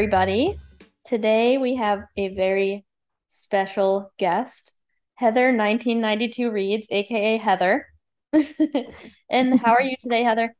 [0.00, 0.56] everybody.
[1.04, 2.86] Today we have a very
[3.28, 4.72] special guest,
[5.16, 7.86] Heather 1992 Reads, aka Heather.
[9.30, 10.56] and how are you today, Heather?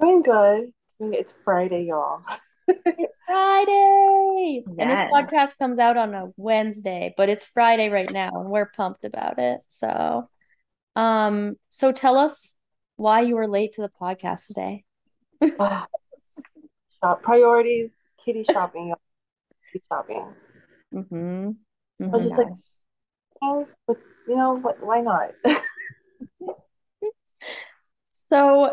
[0.00, 0.72] I'm good.
[0.98, 2.22] It's Friday, y'all.
[2.66, 4.64] It's Friday.
[4.78, 8.70] And this podcast comes out on a Wednesday, but it's Friday right now and we're
[8.74, 9.60] pumped about it.
[9.68, 10.30] So,
[10.96, 12.54] um, so tell us
[12.96, 14.84] why you were late to the podcast today.
[15.58, 17.90] Shop priorities,
[18.24, 18.94] kitty shopping.
[19.72, 20.34] Kitty shopping.
[20.94, 21.50] Mm-hmm.
[22.02, 22.48] I was just like,
[23.42, 23.96] oh, but
[24.28, 24.84] you know what?
[24.84, 25.30] Why not?
[28.32, 28.72] So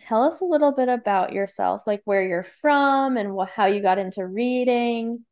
[0.00, 3.80] tell us a little bit about yourself, like where you're from and what, how you
[3.80, 5.24] got into reading.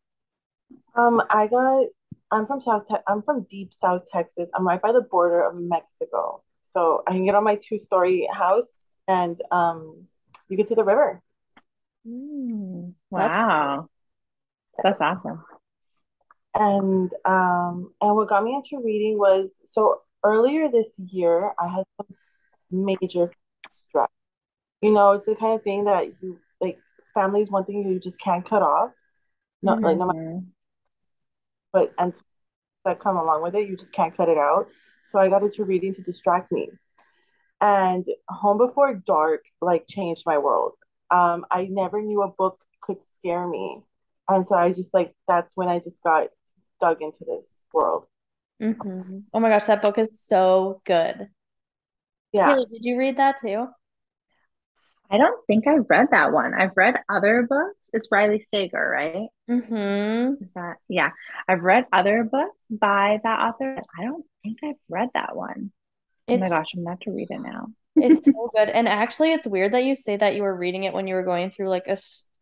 [0.94, 1.86] Um, I got.
[2.30, 2.86] I'm from South.
[2.88, 4.48] Te- I'm from deep South Texas.
[4.54, 8.88] I'm right by the border of Mexico, so I can get on my two-story house
[9.08, 10.04] and um,
[10.48, 11.20] you can see the river.
[12.06, 13.88] Mm, Wow.
[14.82, 15.42] That's awesome.
[16.54, 21.84] And um, and what got me into reading was so earlier this year I had
[21.98, 22.16] some
[22.70, 23.32] major
[23.88, 24.08] stress.
[24.80, 26.78] You know, it's the kind of thing that you like.
[27.14, 28.90] Family is one thing you just can't cut off.
[29.62, 30.46] Not like no matter, Mhm.
[31.72, 32.14] but and
[32.84, 34.68] that come along with it, you just can't cut it out.
[35.04, 36.70] So I got into reading to distract me.
[37.60, 40.74] And Home Before Dark like changed my world.
[41.10, 43.82] Um, I never knew a book could scare me,
[44.28, 46.28] and so I just like that's when I just got
[46.80, 48.06] dug into this world.
[48.60, 51.28] hmm Oh my gosh, that book is so good.
[52.32, 52.56] Yeah.
[52.56, 53.68] Kayla, did you read that too?
[55.10, 56.52] I don't think I've read that one.
[56.54, 57.78] I've read other books.
[57.92, 59.28] It's Riley Sager, right?
[59.48, 60.44] Mm-hmm.
[60.44, 61.10] Is that, yeah.
[61.48, 63.80] I've read other books by that author.
[63.98, 65.70] I don't think I've read that one.
[66.28, 67.68] Oh my gosh, I'm about to read it now.
[67.96, 68.68] It's so good.
[68.68, 71.24] And actually, it's weird that you say that you were reading it when you were
[71.24, 71.96] going through like a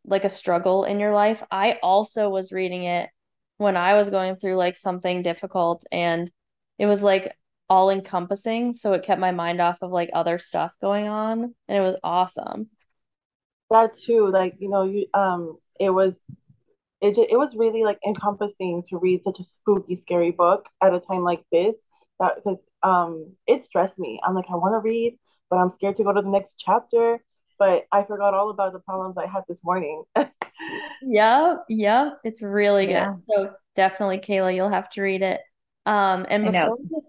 [0.06, 1.42] like a struggle in your life.
[1.50, 3.10] I also was reading it
[3.58, 6.30] when I was going through like something difficult and
[6.78, 7.34] it was like
[7.70, 11.78] all encompassing, so it kept my mind off of like other stuff going on and
[11.78, 12.68] it was awesome.
[13.70, 16.22] that too like you know you um it was
[17.00, 20.94] it just, it was really like encompassing to read such a spooky scary book at
[20.94, 21.76] a time like this
[22.20, 25.18] that because um it stressed me i'm like i want to read
[25.50, 27.18] but i'm scared to go to the next chapter
[27.58, 30.02] but i forgot all about the problems i had this morning
[31.02, 32.92] Yep, yep, it's really good.
[32.92, 35.40] Yeah, So definitely, Kayla, you'll have to read it.
[35.86, 37.00] Um, and before we,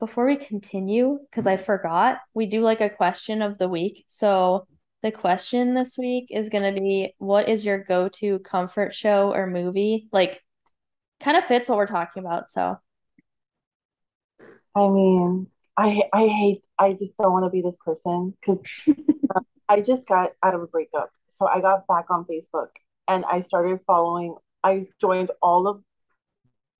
[0.00, 4.04] before we continue, because I forgot, we do like a question of the week.
[4.08, 4.66] So
[5.02, 9.46] the question this week is going to be, what is your go-to comfort show or
[9.46, 10.08] movie?
[10.12, 10.42] Like,
[11.20, 12.50] kind of fits what we're talking about.
[12.50, 12.78] So,
[14.74, 18.58] i mean i i hate i just don't want to be this person because
[19.68, 22.68] i just got out of a breakup so i got back on facebook
[23.08, 24.34] and i started following
[24.64, 25.82] i joined all of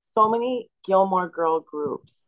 [0.01, 2.19] so many gilmore girl groups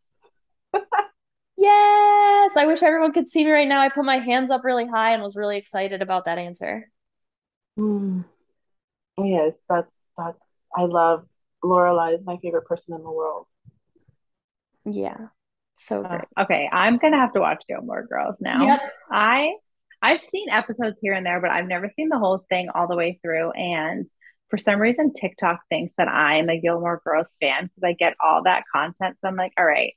[1.57, 3.81] yes, I wish everyone could see me right now.
[3.81, 6.91] I put my hands up really high and was really excited about that answer.
[7.79, 8.25] Mm,
[9.19, 10.45] yes, that's that's
[10.77, 11.27] I love
[11.65, 13.47] Lorelai is my favorite person in the world.
[14.85, 15.29] Yeah,
[15.79, 18.63] so Uh, okay, I'm gonna have to watch Gilmore Girls now.
[18.67, 18.81] Yep.
[19.11, 19.55] I
[20.03, 22.97] I've seen episodes here and there, but I've never seen the whole thing all the
[22.97, 23.51] way through.
[23.53, 24.07] And
[24.51, 28.43] for some reason, TikTok thinks that I'm a Gilmore Girls fan because I get all
[28.45, 29.17] that content.
[29.21, 29.95] So I'm like, all right,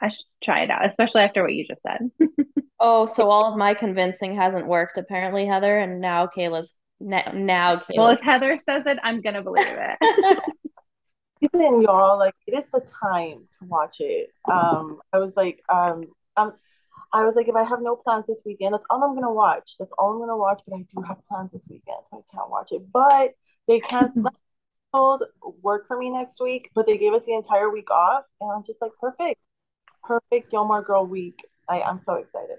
[0.00, 2.10] I should try it out, especially after what you just said.
[2.80, 7.82] Oh, so all of my convincing hasn't worked apparently, Heather, and now Kayla's now, now
[7.94, 8.18] Well, Kayla's.
[8.18, 9.98] if Heather says it, I'm gonna believe it.
[11.52, 14.32] Listen, y'all, like it is the time to watch it.
[14.50, 16.06] Um, I was like, um,
[16.36, 16.54] um,
[17.12, 19.76] I was like, if I have no plans this weekend, that's all I'm gonna watch.
[19.78, 20.62] That's all I'm gonna watch.
[20.66, 22.90] But I do have plans this weekend, so I can't watch it.
[22.92, 23.34] But
[23.68, 24.26] they canceled
[25.62, 28.64] work for me next week, but they gave us the entire week off, and I'm
[28.64, 29.40] just like, perfect,
[30.02, 31.40] perfect Gilmore Girl week.
[31.68, 32.58] I, I'm so excited.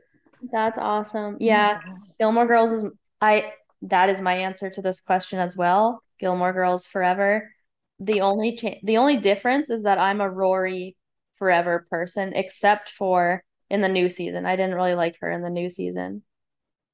[0.51, 1.38] That's awesome.
[1.39, 1.79] Yeah,
[2.19, 2.85] Gilmore Girls is
[3.21, 3.53] I
[3.83, 6.03] that is my answer to this question as well.
[6.19, 7.51] Gilmore Girls forever.
[8.00, 10.97] The only cha the only difference is that I'm a Rory
[11.38, 14.45] forever person, except for in the new season.
[14.45, 16.24] I didn't really like her in the new season.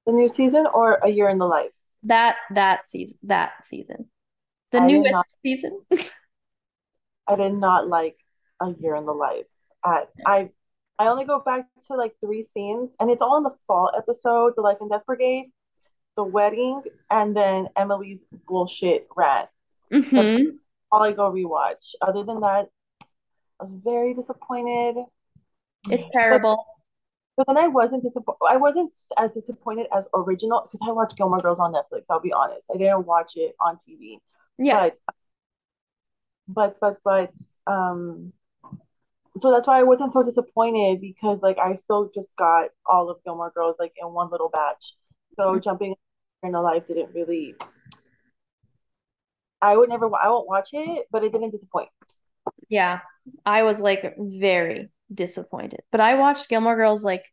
[0.05, 1.71] The new season or A Year in the Life?
[2.03, 4.09] That that season that season.
[4.71, 5.03] The I did not.
[5.03, 5.81] newest season.
[7.27, 8.17] I did not like
[8.59, 9.45] A Year in the Life.
[9.83, 10.49] I I
[10.97, 14.53] I only go back to like three scenes, and it's all in the fall episode:
[14.55, 15.51] the Life and Death Brigade,
[16.15, 19.49] the wedding, and then Emily's bullshit rant.
[19.91, 20.15] Mm-hmm.
[20.15, 20.57] That's
[20.91, 21.95] all I go rewatch.
[22.01, 22.69] Other than that,
[23.01, 24.95] I was very disappointed.
[25.89, 26.65] It's terrible.
[27.37, 28.39] but then I wasn't disappointed.
[28.47, 32.03] I wasn't as disappointed as original because I watched Gilmore Girls on Netflix.
[32.09, 32.67] I'll be honest.
[32.73, 34.17] I didn't watch it on TV.
[34.57, 34.89] Yeah.
[34.89, 34.99] But
[36.47, 37.31] but but but
[37.71, 38.33] um
[39.39, 43.23] so that's why I wasn't so disappointed because like I still just got all of
[43.23, 44.95] Gilmore Girls like in one little batch.
[45.37, 45.61] So Mm-hmm.
[45.61, 45.95] jumping
[46.43, 47.55] in a life didn't really
[49.61, 51.89] I would never I won't watch it, but it didn't disappoint.
[52.69, 52.99] Yeah.
[53.45, 55.81] I was like very disappointed.
[55.91, 57.25] But I watched Gilmore Girls like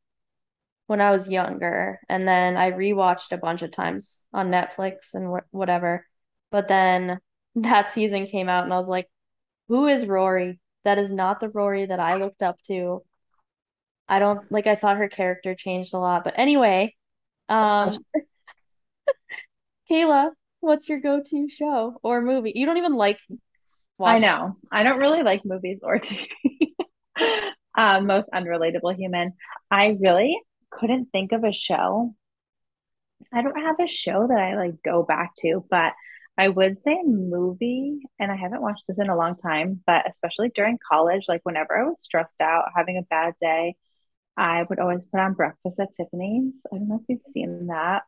[0.87, 5.29] when I was younger, and then I rewatched a bunch of times on Netflix and
[5.29, 6.07] wh whatever.
[6.51, 7.21] But then
[7.57, 9.09] that season came out, and I was like,
[9.69, 10.59] who is Rory?
[10.85, 13.03] That is not the Rory that I looked up to.
[14.09, 16.25] I don't like I thought her character changed a lot.
[16.25, 16.95] But anyway,
[17.49, 17.97] um,
[19.91, 20.31] Kayla,
[20.61, 22.53] what's your go-to show or movie?
[22.55, 23.19] You don't even like
[24.01, 24.57] I know.
[24.71, 26.29] I don't really like movies or TV.
[27.77, 29.33] Um, most unrelatable human.
[29.71, 30.41] I really
[30.71, 32.15] couldn't think of a show.
[33.33, 35.95] I don't have a show that I like go back to, but
[36.39, 40.51] I would say movie, and I haven't watched this in a long time, but especially
[40.51, 43.75] during college, like whenever I was stressed out, having a bad day,
[44.37, 46.55] I would always put on Breakfast at Tiffany's.
[46.73, 48.05] I don't know if you've seen that.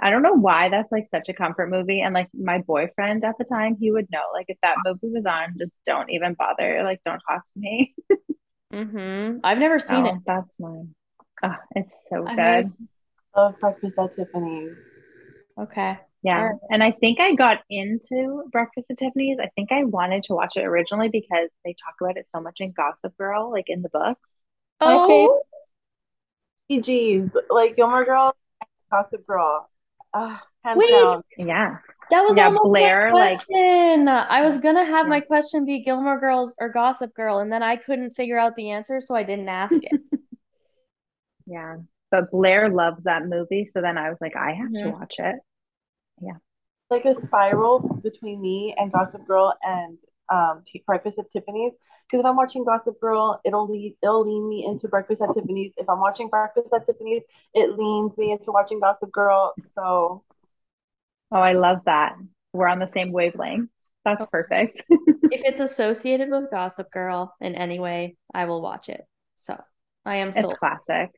[0.00, 2.00] I don't know why that's like such a comfort movie.
[2.00, 5.26] And like my boyfriend at the time, he would know, like if that movie was
[5.26, 6.82] on, just don't even bother.
[6.84, 7.94] Like don't talk to me.
[8.72, 9.38] Mm-hmm.
[9.42, 10.14] I've never seen it.
[10.14, 10.94] Oh, that's mine.
[11.42, 12.38] Oh, it's so I good.
[12.38, 12.72] heard-
[13.36, 14.78] Love Breakfast at Tiffany's.
[15.58, 15.98] Okay.
[16.22, 16.38] Yeah.
[16.38, 16.60] Alright.
[16.70, 19.38] And I think I got into Breakfast at Tiffany's.
[19.42, 22.58] I think I wanted to watch it originally because they talk about it so much
[22.60, 24.20] in Gossip Girl, like in the books.
[24.80, 25.42] My Oh,
[26.70, 28.34] PGs, like Gilmore Girls,
[28.90, 29.68] Gossip Girl.
[30.14, 30.38] Hands
[30.76, 30.90] Wait.
[30.90, 31.22] down.
[31.38, 31.76] Yeah.
[32.10, 34.08] that was Yeah, almost Blair, my like- question.
[34.08, 35.10] I was gonna have Yeah.
[35.10, 38.70] my question be Gilmore Girls or Gossip Girl, and then I couldn't figure out the
[38.70, 40.00] answer, so I didn't ask it.
[41.46, 41.78] Yeah.
[42.10, 43.70] But Blair loves that movie.
[43.72, 44.92] So then I was like, I have to Mhm.
[44.98, 45.36] watch it.
[46.20, 46.36] Yeah,
[46.90, 49.98] like a spiral between me and Gossip Girl and
[50.28, 51.72] um T- Breakfast at Tiffany's.
[52.10, 55.72] Because if I'm watching Gossip Girl, it'll lead it'll lean me into Breakfast at Tiffany's.
[55.76, 57.22] If I'm watching Breakfast at Tiffany's,
[57.54, 59.54] it leans me into watching Gossip Girl.
[59.74, 60.24] So
[61.32, 62.16] Oh, I love that.
[62.52, 63.70] We're on the same wavelength.
[64.04, 64.82] That's perfect.
[65.32, 69.02] If it's associated with Gossip Girl in any way, I will watch it.
[69.36, 69.56] So
[70.04, 70.56] I am It's sold.
[70.58, 71.10] classic.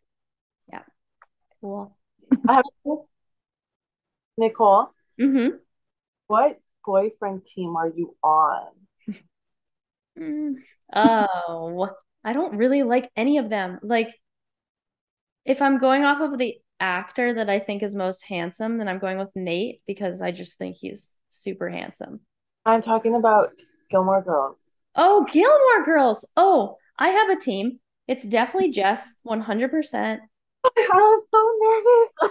[0.71, 0.83] Yeah.
[1.63, 1.97] Cool.
[4.37, 5.57] Nicole, Mm-hmm.
[6.27, 8.73] what boyfriend team are you on?
[10.19, 10.55] Mm.
[10.95, 11.91] Oh,
[12.25, 13.79] I don't really like any of them.
[13.83, 14.15] Like,
[15.45, 18.99] if I'm going off of the actor that I think is most handsome, then I'm
[18.99, 22.21] going with Nate because I just think he's super handsome.
[22.65, 23.51] I'm talking about
[23.91, 24.59] Gilmore Girls.
[24.95, 26.29] Oh, Gilmore Girls.
[26.37, 27.81] Oh, I have a team.
[28.07, 30.21] It's definitely Jess, 100%.
[30.65, 32.29] I was so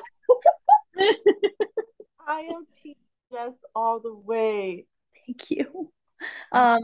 [0.99, 1.15] nervous.
[2.27, 2.95] I am Team
[3.31, 4.85] Jess all the way.
[5.25, 5.91] Thank you.
[6.51, 6.81] Um,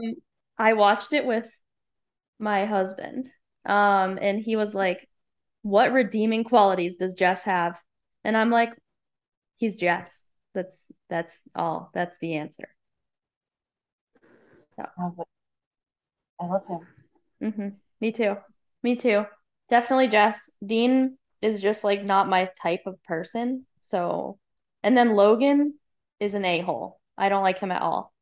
[0.58, 1.50] I watched it with
[2.38, 3.30] my husband.
[3.66, 5.08] Um, and he was like,
[5.62, 7.80] "What redeeming qualities does Jess have?"
[8.24, 8.70] And I'm like,
[9.58, 10.28] "He's Jess.
[10.54, 11.90] That's that's all.
[11.94, 12.68] That's the answer."
[14.78, 14.84] I
[16.40, 16.86] I love him.
[17.54, 17.68] hmm
[18.00, 18.36] Me too.
[18.82, 19.26] Me too.
[19.68, 20.50] Definitely Jess.
[20.64, 23.66] Dean is just like not my type of person.
[23.82, 24.38] So,
[24.82, 25.74] and then Logan
[26.20, 27.00] is an a-hole.
[27.16, 28.12] I don't like him at all.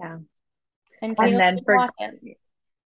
[0.00, 0.18] Yeah.
[1.02, 1.88] And And then for-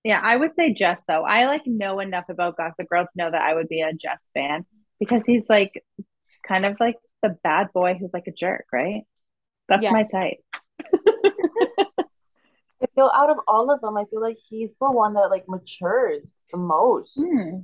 [0.04, 1.24] Yeah, I would say Jess though.
[1.24, 4.18] I like know enough about Gossip Girl to know that I would be a Jess
[4.34, 4.64] fan
[4.98, 5.82] because he's like
[6.46, 9.02] kind of like the bad boy who's like a jerk, right?
[9.68, 9.90] That's Yeah.
[9.92, 10.38] my type.
[12.82, 15.44] I feel out of all of them, I feel like he's the one that like
[15.48, 17.12] matures the most.
[17.14, 17.58] Hmm.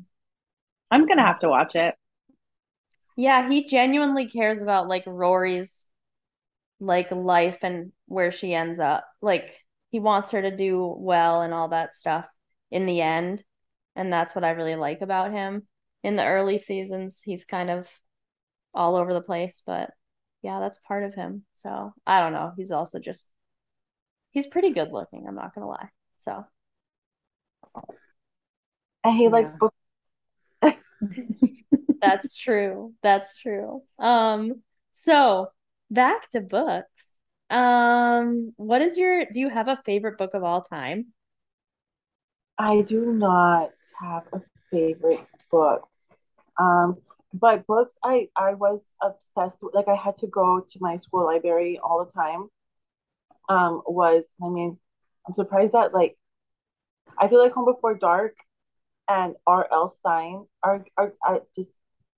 [0.91, 1.95] I'm gonna have to watch it.
[3.17, 5.86] Yeah, he genuinely cares about like Rory's
[6.80, 9.06] like life and where she ends up.
[9.23, 9.59] Like
[9.90, 12.26] he wants her to do well and all that stuff
[12.71, 13.42] in the end.
[13.95, 15.66] And that's what I really like about him.
[16.02, 17.88] In the early seasons, he's kind of
[18.75, 19.90] all over the place, but
[20.42, 21.45] yeah, that's part of him.
[21.54, 22.52] So I don't know.
[22.56, 23.30] He's also just
[24.30, 25.88] he's pretty good looking, I'm not gonna lie.
[26.18, 26.45] So
[29.04, 29.76] And he likes books.
[32.00, 32.92] That's true.
[33.02, 33.83] That's true.
[33.99, 35.49] Um, so
[35.90, 37.09] back to books.
[37.50, 41.12] Um, what is your, do you have a favorite book of all time?
[42.59, 44.40] I do not have a
[44.71, 45.88] favorite book.
[46.59, 46.99] Um,
[47.33, 49.75] but books I I was obsessed with.
[49.75, 52.49] Like I had to go to my school library all the time.
[53.49, 54.78] Um, was I mean,
[55.26, 56.16] I'm surprised that like
[57.19, 58.35] I feel like Home Before Dark
[59.09, 59.88] and R.L.
[59.90, 61.71] Stine are are, are just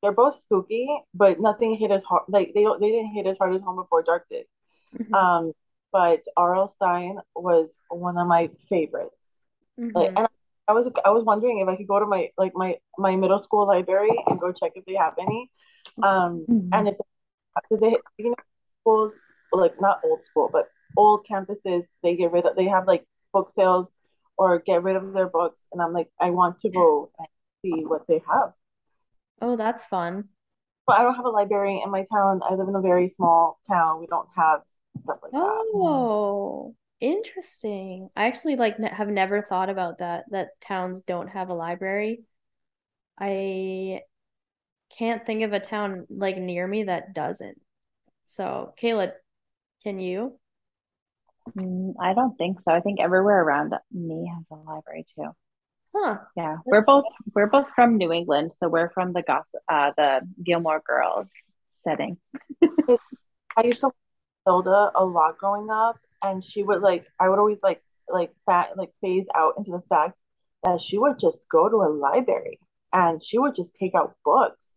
[0.02, 2.22] they're both spooky, but nothing hit as hard.
[2.28, 4.46] Like they don't, they didn't hit as hard as Home Before Dark did.
[4.94, 5.12] Mhm.
[5.14, 5.52] Um,
[5.92, 6.68] but R.L.
[6.68, 9.14] Stine was one of my favorites.
[9.78, 10.18] Like, Mhm.
[10.18, 10.28] and
[10.68, 13.38] I was I was wondering if I could go to my like my my middle
[13.38, 15.50] school library and go check if they have any.
[16.02, 16.68] Um, Mhm.
[16.72, 16.96] and if
[17.62, 18.34] because they you know
[18.80, 19.18] schools
[19.52, 23.50] like not old school but old campuses they get rid of they have like book
[23.50, 23.94] sales
[24.36, 27.28] or get rid of their books and I'm like I want to go and
[27.62, 28.52] see what they have.
[29.40, 30.28] Oh, that's fun.
[30.86, 32.40] But I don't have a library in my town.
[32.48, 34.00] I live in a very small town.
[34.00, 34.62] We don't have
[35.02, 35.38] stuff like that.
[35.38, 38.08] Oh, interesting.
[38.16, 42.22] I actually like ne have never thought about that, that towns don't have a library.
[43.20, 44.00] I
[44.96, 47.60] can't think of a town like near me that doesn't.
[48.24, 49.12] So, Kayla,
[49.82, 50.38] can you?
[51.56, 52.72] Mm, I don't think so.
[52.72, 55.30] I think everywhere around me has a library too.
[56.00, 56.18] Huh.
[56.36, 59.92] Yeah, we're That's both we're both from New England, so we're from the gossip uh
[59.96, 61.26] the Gilmore Girls
[61.82, 62.18] setting.
[62.62, 63.94] I used to watch
[64.46, 68.76] Hilda a lot growing up, and she would like I would always like like fat
[68.76, 70.16] like phase out into the fact
[70.62, 72.58] that she would just go to a library
[72.92, 74.74] and she would just take out books.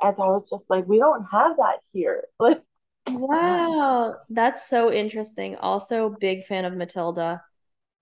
[0.00, 2.24] And I was just like, we don't have that here.
[2.38, 2.62] Like,
[3.10, 5.56] Wow, that's so interesting.
[5.56, 7.42] Also, big fan of Matilda.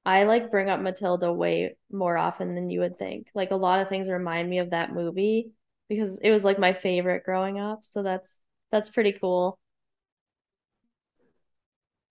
[0.04, 3.28] I like bring up Matilda way more often than you would think.
[3.34, 5.52] Like a lot of things remind me of that movie
[5.88, 7.80] because it was like my favorite growing up.
[7.84, 8.40] So that's
[8.70, 9.58] that's pretty cool.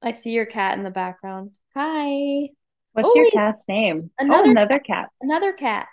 [0.02, 1.58] I see your cat in the background.
[1.76, 2.50] Hi.
[2.94, 4.12] What's Oh, your wait, cat's name?
[4.30, 5.10] Oh, another another cat.
[5.22, 5.88] another cat.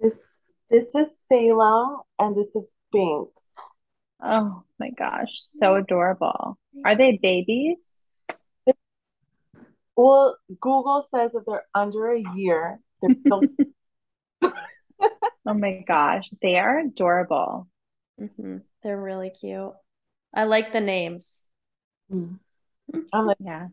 [0.00, 0.14] this
[0.70, 3.42] this is Salem and this is Binks.
[4.22, 6.58] Oh my gosh, so adorable.
[6.84, 7.86] Are they babies?
[9.96, 12.80] Well, Google says that they're under a year.
[13.00, 13.42] They're still
[15.48, 17.68] Oh my gosh, they are adorable.
[18.18, 19.72] hmm They're really cute.
[20.34, 21.46] I like the names.
[22.12, 23.68] I'm like, Yeah.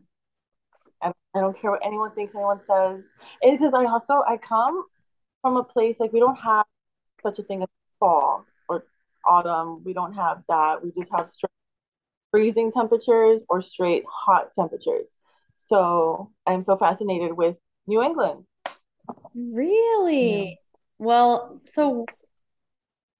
[1.02, 3.06] I, I don't care what anyone thinks, anyone says.
[3.42, 4.84] It because I also I come
[5.42, 6.64] from a place like we don't have
[7.22, 7.68] such a thing as
[8.00, 8.84] fall or
[9.26, 9.82] autumn.
[9.84, 10.82] We don't have that.
[10.84, 11.50] We just have straight
[12.30, 15.06] freezing temperatures or straight hot temperatures.
[15.64, 17.56] So I'm so fascinated with
[17.86, 18.46] New England.
[20.20, 20.44] Yeah.
[20.44, 20.60] Really?
[20.98, 22.06] Well, so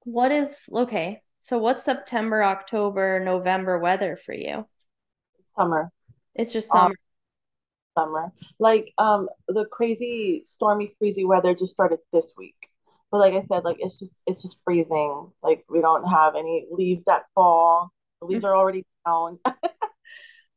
[0.04, 1.22] what is okay?
[1.38, 4.66] So what's September, October, November weather for you?
[5.56, 5.90] Summer,
[6.34, 6.94] It's just all summer.
[7.96, 8.32] summer.
[8.58, 12.56] Like um the crazy stormy freezy weather just started this week.
[13.10, 15.30] But like I said, like it's just it's just freezing.
[15.42, 17.92] Like we don't have any leaves that fall.
[18.20, 19.38] The leaves are already down.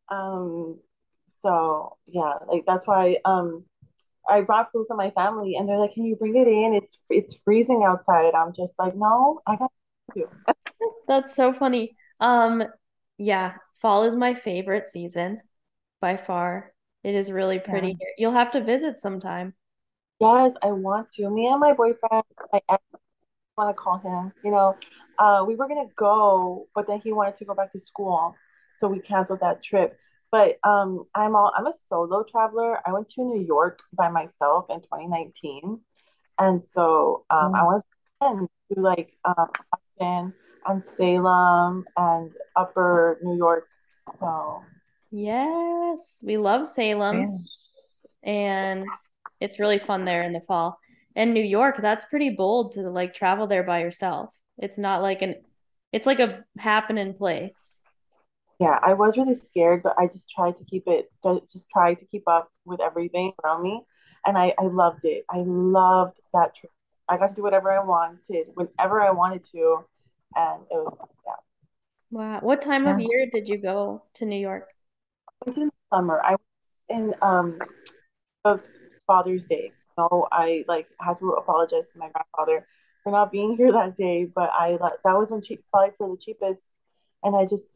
[0.09, 0.79] Um,
[1.41, 3.65] so yeah, like that's why um
[4.29, 6.73] I brought food for my family and they're like, Can you bring it in?
[6.75, 8.33] It's it's freezing outside.
[8.35, 9.71] I'm just like, No, I got
[10.15, 10.29] you.
[11.07, 11.95] That's so funny.
[12.19, 12.63] Um,
[13.17, 15.41] yeah, fall is my favorite season
[16.01, 16.73] by far.
[17.03, 17.81] It is really Yeah.
[17.81, 18.09] pretty here.
[18.17, 19.55] You'll have to visit sometime.
[20.19, 21.29] Yes, I want to.
[21.29, 22.83] Me and my boyfriend, my ex
[23.57, 24.77] want to call him, you know,
[25.19, 28.35] uh, we were gonna go, but then he wanted to go back to school,
[28.79, 29.97] so we canceled that trip.
[30.31, 32.79] But um, I'm all I'm a solo traveler.
[32.85, 35.81] I went to New York by myself in 2019,
[36.39, 37.83] and so um, I Oh, went
[38.21, 39.47] and to like um,
[39.99, 40.33] Boston
[40.67, 43.67] and Salem and Upper New York.
[44.19, 44.67] So
[45.11, 47.29] Yes, we love Salem.
[47.29, 47.37] yeah.
[48.23, 48.95] and
[49.39, 50.79] it's really fun there in the fall.
[51.15, 54.31] And New York, that's pretty bold to like travel there by yourself.
[54.57, 55.35] It's not like an,
[55.93, 57.83] it's like a happening place.
[58.59, 61.11] Yeah, I was really scared, but I just tried to keep it,
[61.51, 63.83] just tried to keep up with everything around me,
[64.25, 65.25] and I I loved it.
[65.29, 66.71] I loved that trip.
[67.09, 69.85] I got to do whatever I wanted, whenever I wanted to,
[70.35, 71.33] and it was yeah.
[72.09, 72.39] Wow.
[72.41, 74.67] What time of year did you go to New York?
[75.45, 76.21] I in the summer.
[76.23, 76.39] I was
[76.89, 77.59] in um
[78.45, 78.61] of
[79.05, 79.71] Father's Day.
[79.95, 82.67] So I like had to apologize to my grandfather
[83.03, 86.17] for not being here that day, but I that was when she applied for the
[86.17, 86.67] cheapest,
[87.23, 87.71] and I just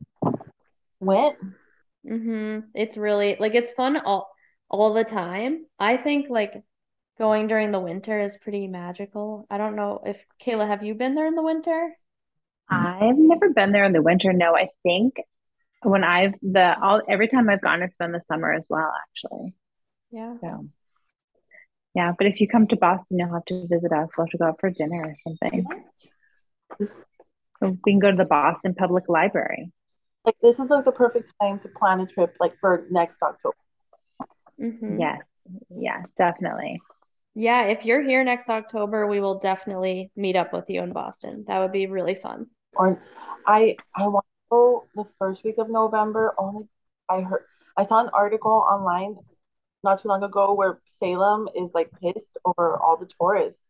[1.01, 1.36] went.
[2.05, 2.67] Mm-hmm.
[2.74, 4.29] It's really like it's fun all
[4.70, 5.65] all the time.
[5.77, 6.53] I think like
[7.17, 9.46] going during the winter is pretty magical.
[9.50, 11.96] I don't know if Kayla, have you been there in the winter?
[12.70, 14.31] I've never been there in the winter.
[14.31, 15.15] No, I think
[15.84, 19.53] when I've the all every time I've gone, it's been the summer as well, actually.
[20.12, 20.36] Yeah.
[20.39, 20.67] So
[21.93, 24.10] yeah, but if you come to Boston, you'll have to visit us.
[24.17, 25.65] We'll have to go out for dinner or something.
[27.60, 29.72] We can go to the Boston Public Library.
[30.25, 33.55] Like this is like the perfect time to plan a trip like for next October.
[34.59, 34.99] Mm-hmm.
[34.99, 35.21] Yes,
[35.69, 36.79] yeah, definitely.
[37.33, 41.45] Yeah, if you're here next October, we will definitely meet up with you in Boston.
[41.47, 42.47] That would be really fun.
[42.75, 43.01] Or
[43.47, 46.35] I I want to go the first week of November.
[46.37, 46.67] Only
[47.09, 47.45] I heard
[47.77, 49.15] I saw an article online
[49.83, 53.65] not too long ago where Salem is like pissed over all the tourists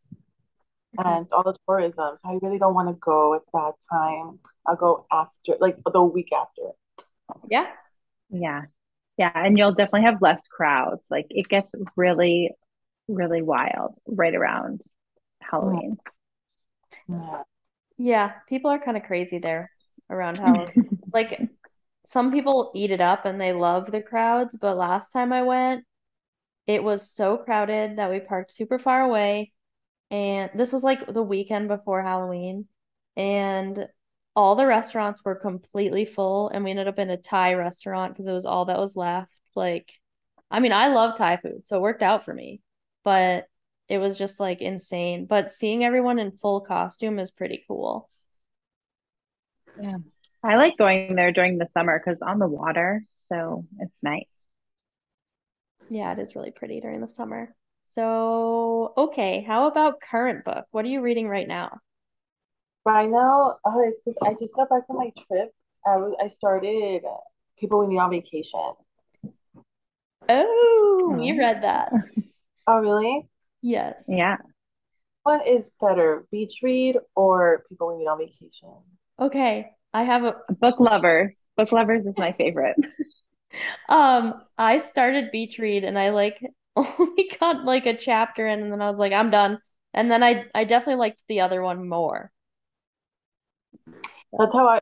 [0.97, 2.17] and all the tourism.
[2.17, 4.39] So I really don't want to go at that time.
[4.67, 6.71] I'll go after, like the week after.
[7.49, 7.67] Yeah.
[8.29, 8.63] Yeah.
[9.17, 9.31] Yeah.
[9.33, 11.01] And you'll definitely have less crowds.
[11.09, 12.51] Like it gets really,
[13.07, 14.81] really wild right around
[15.41, 15.97] Halloween.
[17.07, 17.43] Yeah.
[17.97, 19.69] Yeah, people are kind of crazy there
[20.09, 20.99] around Halloween.
[21.13, 21.39] Like
[22.05, 25.85] some people eat it up and they love the crowds, but last time I went,
[26.67, 29.51] it was so crowded that we parked super far away.
[30.09, 32.67] And this was like the weekend before Halloween.
[33.15, 33.87] And
[34.35, 36.49] all the restaurants were completely full.
[36.49, 39.31] And we ended up in a Thai restaurant because it was all that was left.
[39.55, 39.91] Like,
[40.49, 42.61] I mean, I love Thai food, so it worked out for me.
[43.03, 43.47] But
[43.87, 45.25] it was just like insane.
[45.25, 48.09] But seeing everyone in full costume is pretty cool.
[49.81, 49.97] Yeah.
[50.43, 54.25] I like going there during the summer because on the water, so it's nice.
[55.89, 57.53] Yeah, it is really pretty during the summer.
[57.85, 60.65] So, okay, how about current book?
[60.71, 61.79] What are you reading right now?
[62.85, 65.53] Right now, oh, it's because I just got back from my trip.
[65.85, 67.03] I was I started
[67.59, 68.73] People We Meet on Vacation.
[70.27, 71.91] Oh, you read that.
[72.67, 73.27] Oh, really?
[73.63, 74.05] Yes.
[74.07, 74.37] Yeah.
[75.23, 78.69] What is better, beach read or People We Meet on Vacation?
[79.19, 81.33] Okay, I have a Book lovers.
[81.57, 82.77] Book lovers is my favorite.
[83.89, 86.39] um I started Beach Read and I like
[86.75, 89.59] only got like a chapter in and then I was like I'm done.
[89.93, 92.31] And then I I definitely liked the other one more.
[94.37, 94.79] That's how I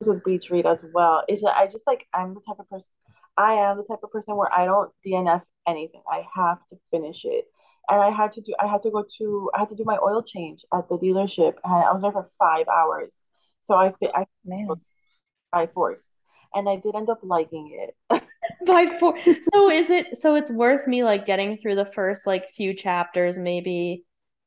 [0.00, 1.24] was with beach read as well.
[1.28, 2.88] It's just, I just like I'm the type of person
[3.36, 6.02] I am the type of person where I don't DNF anything.
[6.10, 7.44] I have to finish it.
[7.88, 9.98] And I had to do I had to go to I had to do my
[10.02, 13.24] oil change at the dealership and I was there for five hours.
[13.64, 14.68] So I I Man.
[15.52, 16.06] by force.
[16.54, 18.22] And I did end up liking it.
[18.66, 19.22] By force.
[19.52, 23.38] So is it so it's worth me like getting through the first like few chapters,
[23.38, 24.04] maybe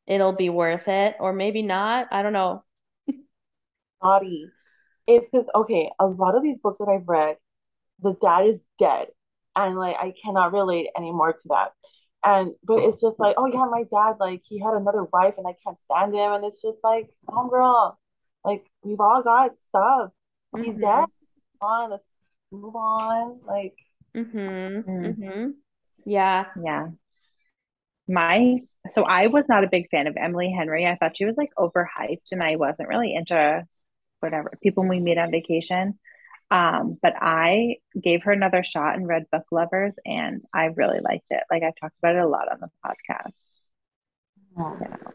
[0.08, 2.08] it'll be worth it, or maybe not.
[2.12, 2.63] I don't know.
[4.04, 4.54] Naughty.
[5.08, 7.38] It's just okay, a lot of these books that I've read,
[8.02, 9.08] the dad is dead.
[9.56, 11.74] And like I cannot relate anymore to that.
[12.26, 15.48] And but it's just like, oh yeah, my dad, like he had another wife and
[15.48, 16.34] I can't stand him.
[16.34, 18.00] And it's just like, oh girl,
[18.46, 20.12] like we've all got stuff.
[20.60, 20.80] He's Mm-hmm.
[20.80, 21.06] dead.
[21.62, 22.16] Come on, let's
[22.52, 23.42] move on.
[23.48, 23.76] Like,
[24.16, 24.82] Mm-hmm.
[24.90, 25.52] Mm, Mm-hmm.
[26.06, 26.46] Yeah.
[26.56, 26.90] yeah.
[28.08, 28.60] My
[28.92, 30.86] so I was not a big fan of Emily Henry.
[30.86, 33.66] I thought she was like overhyped and I wasn't really into
[34.20, 36.00] whatever people we meet on vacation.
[36.52, 41.28] Um, but I gave her another shot and read Book Lovers and I really liked
[41.30, 41.44] it.
[41.52, 43.34] Like I talked about it a lot on the podcast.
[44.58, 45.12] Yeah.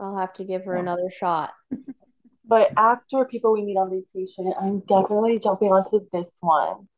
[0.00, 0.80] I'll have to give her Yeah.
[0.80, 1.52] another shot.
[2.44, 6.88] but after people we meet on vacation, I'm definitely jumping onto this one.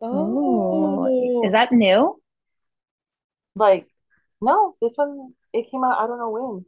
[0.00, 2.20] Oh, is that new?
[3.56, 3.88] Like,
[4.40, 6.66] no, this one it came out, I don't know when.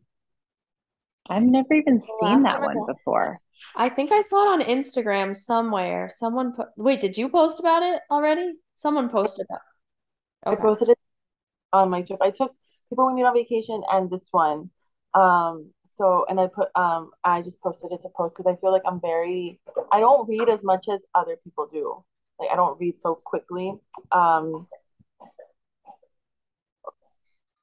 [1.28, 3.38] I've never even the seen that one before.
[3.76, 6.10] I think I saw it on Instagram somewhere.
[6.12, 8.52] Someone put, wait, did you post about it already?
[8.76, 9.60] Someone posted that.
[10.46, 10.98] I posted it
[11.72, 12.20] on my trip.
[12.22, 12.54] I took
[12.88, 14.70] people we meet on vacation and this one.
[15.12, 18.72] Um, so and I put um I just posted it to post because I feel
[18.72, 22.04] like I'm very I don't read as much as other people do.
[22.38, 23.74] Like I don't read so quickly.
[24.12, 24.66] Um,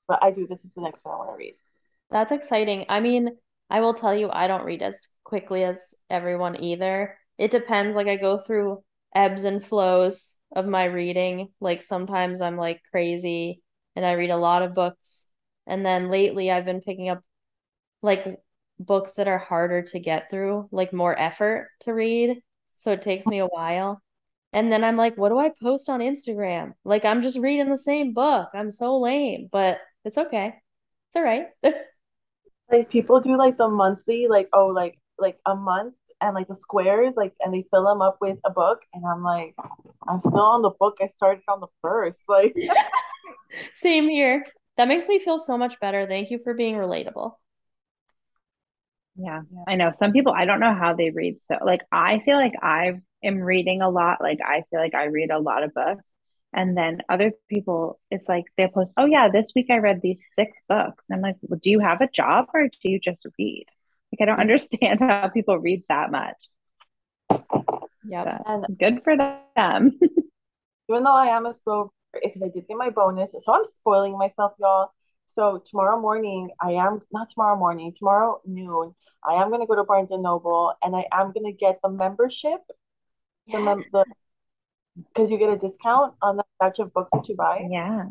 [0.07, 0.45] but I do.
[0.47, 1.55] This is the next one I want to read.
[2.11, 2.85] That's exciting.
[2.89, 3.37] I mean,
[3.69, 7.17] I will tell you, I don't read as quickly as everyone either.
[7.37, 7.95] It depends.
[7.95, 11.49] Like, I go through ebbs and flows of my reading.
[11.59, 13.61] Like, sometimes I'm like crazy
[13.95, 15.27] and I read a lot of books.
[15.65, 17.21] And then lately, I've been picking up
[18.01, 18.39] like
[18.79, 22.41] books that are harder to get through, like more effort to read.
[22.77, 24.01] So it takes me a while.
[24.53, 26.73] And then I'm like, what do I post on Instagram?
[26.83, 28.49] Like, I'm just reading the same book.
[28.53, 30.55] I'm so lame, but it's okay.
[31.09, 31.47] It's all right.
[32.71, 36.55] Like people do like the monthly, like oh, like like a month and like the
[36.55, 39.55] squares, like and they fill them up with a book, and I'm like,
[40.07, 40.97] I'm still on the book.
[41.01, 42.21] I started on the first.
[42.29, 42.55] Like,
[43.73, 44.45] Same here.
[44.77, 46.05] That makes me feel so much better.
[46.05, 47.33] Thank you for being relatable.
[49.15, 51.41] Yeah, I know some people, I don't know how they read.
[51.41, 54.21] So, like, I feel like I am reading a lot.
[54.21, 56.03] Like, I feel like I read a lot of books.
[56.53, 60.25] And then other people, it's like they post, oh, yeah, this week I read these
[60.31, 61.03] six books.
[61.09, 63.65] And I'm like, well, do you have a job or do you just read?
[64.11, 66.49] Like, I don't understand how people read that much.
[68.07, 68.23] Yeah.
[68.23, 69.99] But and good for them.
[70.89, 74.17] even though I am a slow, because I did get my bonus, so I'm spoiling
[74.17, 74.91] myself, y'all.
[75.27, 78.95] so tomorrow morning, I am not tomorrow morning, tomorrow noon,
[79.27, 82.61] I am gonna go to Barnes and Noble and I am gonna get the membership,
[83.47, 84.05] the mem the
[84.97, 87.65] because you get a discount on the batch of books that you buy.
[87.69, 88.05] Yeah.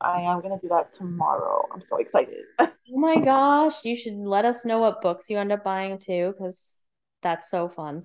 [0.00, 1.68] I am gonna do that tomorrow.
[1.72, 2.44] I'm so excited.
[2.94, 6.34] Oh my gosh, you should let us know what books you end up buying too,
[6.36, 6.84] because
[7.22, 8.02] that's so fun.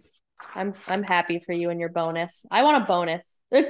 [0.53, 2.45] I'm I'm happy for you and your bonus.
[2.51, 3.39] I want a bonus.
[3.53, 3.63] I'm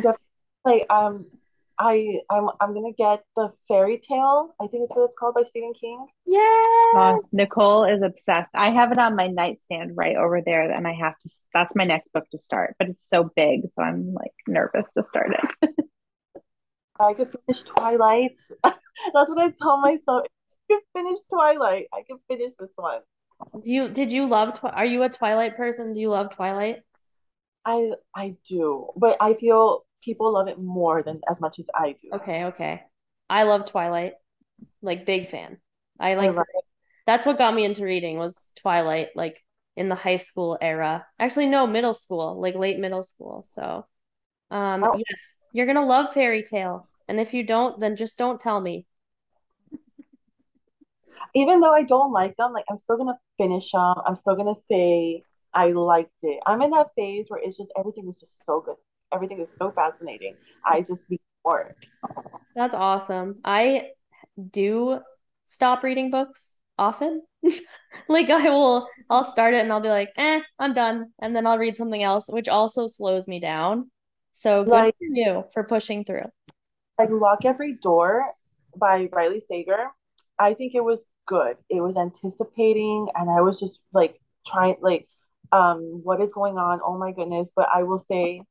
[0.00, 0.14] definitely
[0.64, 1.26] like um
[1.78, 4.54] I I'm I'm gonna get the fairy tale.
[4.60, 6.06] I think it's what it's called by Stephen King.
[6.26, 6.82] Yeah.
[6.96, 8.50] Uh, Nicole is obsessed.
[8.54, 11.30] I have it on my nightstand right over there, and I have to.
[11.52, 15.04] That's my next book to start, but it's so big, so I'm like nervous to
[15.08, 15.70] start it.
[17.00, 18.38] I could finish Twilight.
[18.62, 20.26] That's what I tell myself.
[20.70, 21.86] I could finish Twilight.
[21.92, 23.00] I can finish this one.
[23.64, 25.92] Do you did you love Twi are you a Twilight person?
[25.92, 26.82] Do you love Twilight?
[27.64, 31.96] I I do, but I feel people love it more than as much as I
[32.02, 32.10] do.
[32.12, 32.82] Okay, okay.
[33.30, 34.14] I love Twilight.
[34.82, 35.58] Like big fan.
[35.98, 36.46] I like Right.
[37.06, 39.42] that's what got me into reading was Twilight, like
[39.76, 41.06] in the high school era.
[41.18, 43.42] Actually, no, middle school, like late middle school.
[43.44, 43.86] So,
[44.50, 44.94] um, Oh.
[44.94, 46.88] yes, you're gonna love Fairy Tale.
[47.08, 48.86] And if you don't, then just don't tell me.
[51.34, 53.94] Even though I don't like them, like I'm still gonna finish them.
[54.06, 56.40] I'm still gonna say I liked it.
[56.46, 58.76] I'm in that phase where it's just everything is just so good.
[59.14, 60.34] Everything is so fascinating.
[60.66, 61.74] I just need more.
[62.56, 63.36] That's awesome.
[63.44, 63.90] I
[64.50, 64.98] do
[65.46, 67.22] stop reading books often.
[68.08, 71.12] Like I will, I'll start it and I'll be like, eh, I'm done.
[71.22, 73.90] And then I'll read something else, which also slows me down.
[74.32, 76.26] So good Like- for you for pushing through.
[76.98, 78.24] Like Lock Every Door
[78.76, 79.86] by Riley Sager.
[80.38, 81.56] I think it was good.
[81.70, 85.08] It was anticipating, and I was just like trying, like,
[85.52, 86.80] um, what is going on?
[86.84, 87.48] Oh my goodness!
[87.54, 88.42] But I will say,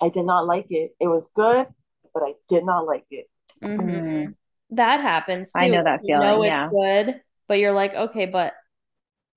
[0.00, 0.94] I did not like it.
[1.00, 1.66] It was good,
[2.14, 3.28] but I did not like it.
[3.62, 3.80] Mhm.
[3.80, 4.34] Mm.
[4.70, 6.68] That happens I know that You know it's yeah.
[6.68, 8.54] good, but you're like, okay, but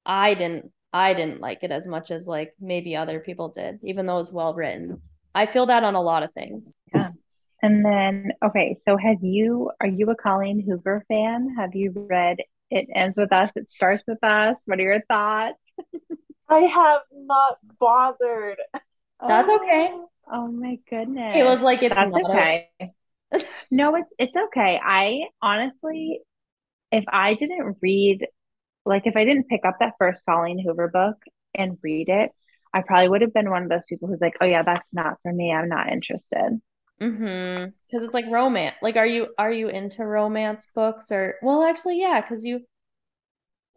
[0.06, 4.06] I didn't I didn't like it as much as like maybe other people did, even
[4.06, 5.02] though it was well written.
[5.34, 6.76] I feel that on a lot of things.
[6.94, 7.12] Yeah.
[7.62, 11.56] And then, okay, so have you, are you a Colleen Hoover fan?
[11.58, 12.38] Have you read
[12.72, 14.58] It Ends With Us, It Starts With Us?
[14.66, 15.60] What are your thoughts?
[16.50, 18.58] I have not bothered.
[19.26, 19.92] That's okay.
[20.30, 21.36] Oh my goodness.
[21.36, 22.70] It was like, it's That's not okay.
[23.72, 24.80] No, it's it's okay.
[24.84, 26.20] I honestly,
[26.92, 28.28] if I didn't read,
[28.86, 31.16] like if I didn't pick up that first Colleen Hoover book
[31.56, 32.32] and read it,
[32.74, 35.18] I probably would have been one of those people who's like, oh yeah, that's not
[35.24, 35.54] for me.
[35.54, 36.60] I'm not interested.
[37.02, 37.70] Mm-hmm.
[37.88, 38.76] Because it's like romance.
[38.82, 42.62] Like, are you are you into romance books or well, actually, yeah, because you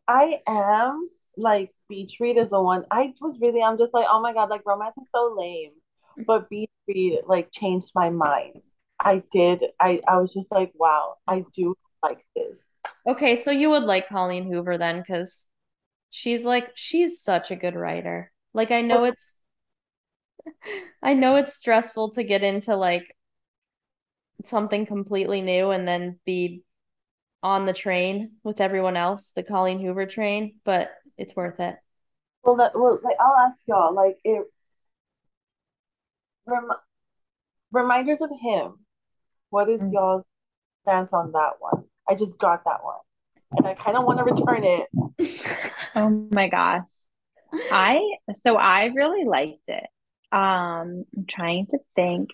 [0.06, 2.84] I am like Beach Read is the one.
[2.90, 5.72] I was really, I'm just like, oh my God, like romance is so lame.
[6.26, 8.62] But Beach Read like changed my mind.
[9.00, 9.62] I did.
[9.80, 12.62] I I was just like, wow, I do like this.
[13.06, 15.48] okay, so you would like Colleen Hoover then, because
[16.10, 18.30] she's like she's such a good writer.
[18.52, 19.04] Like I know oh.
[19.04, 19.40] it's
[21.02, 23.14] I know it's stressful to get into like
[24.44, 26.62] something completely new and then be
[27.42, 31.76] on the train with everyone else, the Colleen Hoover train, but it's worth it.
[32.42, 34.46] Well, that, well, like I'll ask y'all, like it
[36.46, 36.68] rem
[37.72, 38.84] reminders of him.
[39.50, 39.92] What is Mm.
[39.92, 40.24] y'all's
[40.82, 41.84] stance on that one?
[42.08, 43.00] I just got that one,
[43.56, 44.88] and I kind of want to return it.
[45.96, 46.86] Oh my gosh.
[47.70, 48.00] I
[48.42, 49.84] so I really liked it.
[50.32, 52.30] Um, I'm trying to think.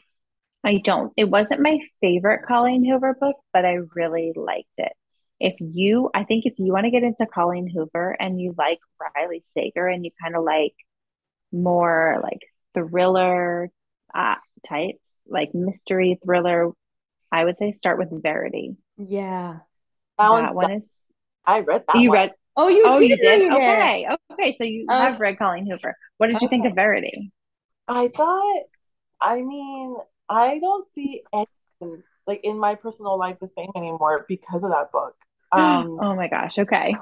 [0.64, 4.92] I don't, it wasn't my favorite Colleen Hoover book, but I really liked it.
[5.40, 8.78] If you, I think if you want to get into Colleen Hoover and you like
[9.16, 10.74] Riley Sager and you kind of like
[11.52, 12.40] more like
[12.74, 13.70] thriller
[14.14, 16.70] uh, types, like mystery thriller,
[17.32, 18.76] I would say start with Verity.
[18.96, 19.58] Yeah.
[20.18, 21.06] That That one is,
[21.46, 22.18] I read that you one.
[22.18, 23.42] read, Oh, you oh, you did did?
[23.42, 23.52] it.
[23.52, 24.08] Okay.
[24.32, 24.56] Okay.
[24.58, 25.96] So you have read Colleen Hoover.
[26.18, 27.32] What did you think of Verity?
[27.88, 28.62] I thought,
[29.20, 29.96] I mean,
[30.28, 34.92] I don't see anything like in my personal life the same anymore because of that
[34.92, 35.14] book.
[35.52, 36.58] Um, oh my gosh.
[36.58, 36.94] Okay.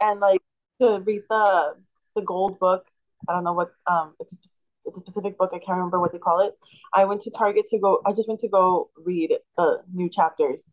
[0.00, 0.40] and like
[0.80, 1.76] to read the
[2.16, 2.86] the gold book.
[3.28, 4.51] I don't know what um it's a, spe-
[4.84, 5.50] it's a specific book.
[5.52, 6.54] I can't remember what they call it.
[6.94, 8.00] I went to Target to go.
[8.06, 10.70] I just went to go read the new chapters,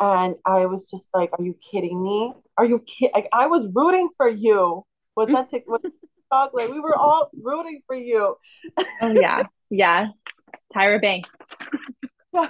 [0.00, 2.32] and I was just like, "Are you kidding me?
[2.58, 3.10] Are you kid?
[3.14, 4.84] Like I was rooting for you."
[5.16, 5.64] Was that tick?
[5.68, 6.50] Was TikTok?
[6.54, 8.36] Like we were all rooting for you.
[9.00, 9.44] Oh yeah.
[9.70, 10.08] Yeah.
[10.74, 11.28] Tyra Banks.
[12.32, 12.48] Yeah.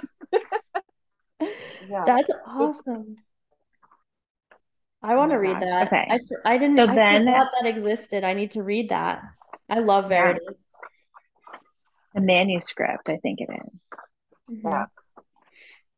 [2.05, 3.17] That's awesome.
[5.03, 5.63] I want to oh my read gosh.
[5.63, 5.87] that.
[5.87, 6.07] Okay.
[6.45, 8.23] I, I didn't So I then- forgot that existed.
[8.23, 9.21] I need to read that.
[9.69, 10.33] I love Yeah.
[12.15, 12.19] Verity.
[12.19, 13.79] The manuscript, I think it is.
[14.57, 14.63] Mhm.
[14.71, 14.85] Yeah.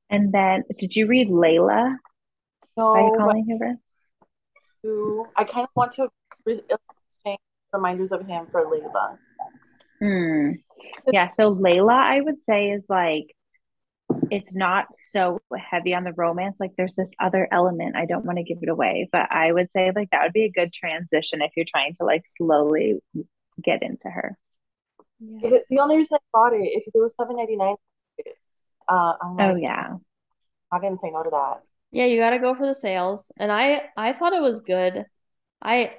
[0.09, 1.97] And then, did you read Layla
[2.75, 3.75] by No, but Colleen Hoover?
[4.83, 6.09] do- I kind of want to
[6.45, 7.39] re- exchange
[7.73, 9.17] reminders of him for Layla.
[9.99, 10.51] Hmm.
[11.11, 13.33] Yeah, so Layla, I would say, is like
[14.31, 16.55] it's not so heavy on the romance.
[16.59, 17.95] Like there's this other element.
[17.97, 20.43] I don't want to give it away, but I would say like that would be
[20.45, 23.01] a good transition if you're trying to like slowly
[23.61, 24.37] get into her.
[25.19, 25.49] Yeah.
[25.49, 27.75] It, the only reason I bought it, if it was seven ninety nine.
[28.87, 29.97] Uh, I'm Oh like, yeah.
[30.71, 31.61] not gonna say no to that.
[31.91, 33.31] Yeah, you got to go for the sales.
[33.37, 35.05] And I I thought it was good.
[35.61, 35.95] I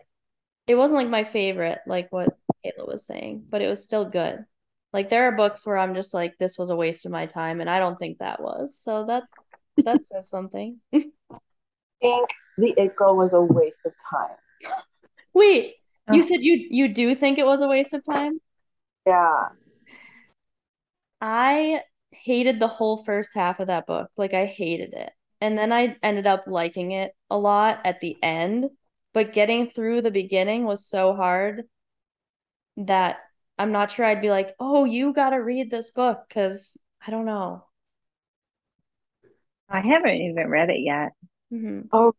[0.66, 4.44] it wasn't like my favorite, like what Kayla was saying, but it was still good.
[4.92, 7.60] Like there are books where I'm just like, this was a waste of my time,
[7.60, 8.78] and I don't think that was.
[8.78, 9.24] So that
[9.84, 10.80] that says something.
[10.94, 11.12] I
[12.00, 14.36] think the It Girl was a waste of time.
[15.34, 15.76] Wait,
[16.06, 16.22] you Oh.
[16.22, 18.40] said you you do think it was a waste of time?
[19.08, 19.48] Yeah.
[21.20, 24.10] I hated the whole first half of that book.
[24.16, 25.12] Like I hated it.
[25.40, 28.70] And then I ended up liking it a lot at the end,
[29.12, 31.68] but getting through the beginning was so hard
[32.78, 33.18] that
[33.58, 37.10] I'm not sure I'd be like, "Oh, you got to read this book," because I
[37.10, 37.64] don't know.
[39.70, 41.12] I haven't even read it yet.
[41.50, 42.14] hmm Oh,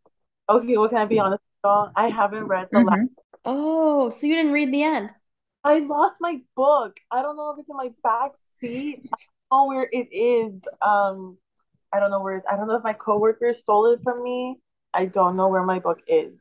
[0.49, 0.77] okay.
[0.77, 1.91] Well, can I be honest, girl?
[1.95, 3.01] I haven't read the last.
[3.01, 3.09] Mhm.
[3.45, 5.11] Oh, so you didn't read the end?
[5.63, 6.97] I lost my book.
[7.11, 9.03] I don't know if it's in my back seat.
[9.13, 9.17] I
[9.51, 10.61] don't know where it is.
[10.81, 11.37] Um,
[11.93, 12.43] I don't know where.
[12.49, 14.57] I don't know if my coworker stole it from me.
[14.93, 16.39] I don't know where my book is.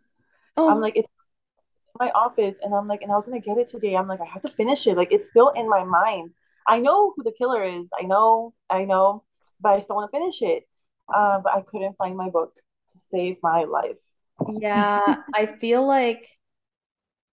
[0.67, 1.09] I'm Oh, like, it's
[2.01, 3.97] in my office, and I'm like, and I was gonna get it today.
[3.97, 4.97] I'm like, I have to finish it.
[4.97, 6.33] Like, it's still in my mind.
[6.67, 7.91] I know who the killer is.
[7.99, 9.25] I know, I know,
[9.61, 10.65] but I still want to finish it.
[11.15, 13.97] Uh, but I couldn't find my book to save my life.
[14.47, 15.17] yeah.
[15.35, 16.29] I feel like,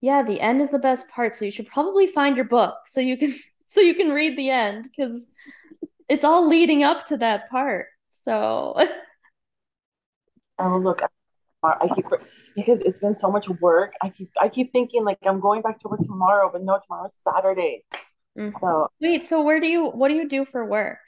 [0.05, 1.35] yeah, the end is the best part.
[1.35, 3.33] So you should probably find your book so you can
[3.65, 5.25] so you can read the end because
[6.07, 7.87] it's all leading up to that part.
[8.09, 8.77] So,
[10.59, 11.01] Oh, look,
[11.63, 12.05] I keep
[12.55, 13.93] because it's been so much work.
[14.01, 17.15] I keep I keep thinking like I'm going back to work tomorrow, but no, tomorrow's
[17.27, 17.83] Saturday.
[18.37, 18.53] Mm.
[18.59, 20.99] So wait, so where do you what do you do for work?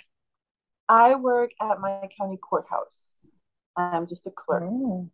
[0.90, 3.00] I work at my county courthouse.
[3.78, 5.10] I'm just a clerk, Oh.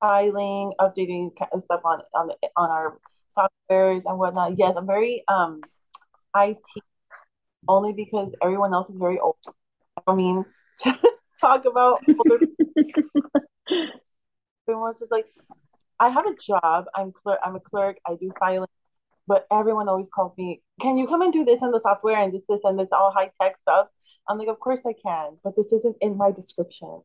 [0.00, 1.30] Filing, updating
[1.62, 2.98] stuff on on the, on our
[3.36, 4.58] softwares and whatnot.
[4.58, 5.60] Yes, I'm very um
[6.36, 6.62] IT
[7.68, 9.36] only because everyone else is very old.
[9.96, 10.44] I don't mean
[10.82, 10.96] to
[11.40, 12.46] talk about older
[14.68, 15.26] everyone's just like
[15.98, 16.86] I have a job.
[16.94, 17.38] I'm clerk.
[17.44, 17.98] I'm a clerk.
[18.06, 18.68] I do filing,
[19.26, 20.62] but everyone always calls me.
[20.80, 23.12] Can you come and do this in the software and this, this, and this all
[23.14, 23.88] high tech stuff?
[24.26, 27.02] I'm like, of course I can, but this isn't in my description.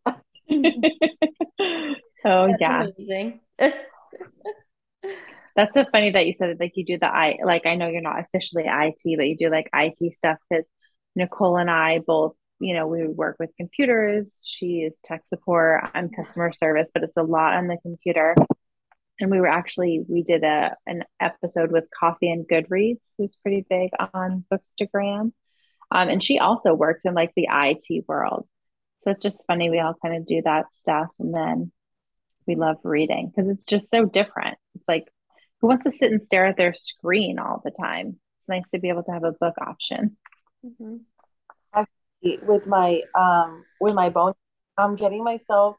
[2.26, 2.88] Oh That's yeah.
[2.98, 3.40] amazing.
[5.56, 7.88] That's so funny that you said it, like you do the I like I know
[7.88, 10.66] you're not officially IT, but you do like IT stuff because
[11.16, 14.40] Nicole and I both, you know, we work with computers.
[14.44, 18.36] She is tech support, I'm customer service, but it's a lot on the computer.
[19.20, 23.66] And we were actually we did a an episode with Coffee and Goodreads, who's pretty
[23.70, 25.32] big on Bookstagram.
[25.92, 28.48] Um, and she also works in like the IT world.
[29.04, 31.72] So it's just funny we all kind of do that stuff and then
[32.48, 34.58] we love reading because it's just so different.
[34.76, 35.06] It's like
[35.62, 38.20] who wants to sit and stare at their screen all the time?
[38.40, 40.18] It's nice to be able to have a book option.
[40.66, 41.02] Mhm.
[42.48, 44.34] With my um with my bone,
[44.78, 45.78] I'm getting myself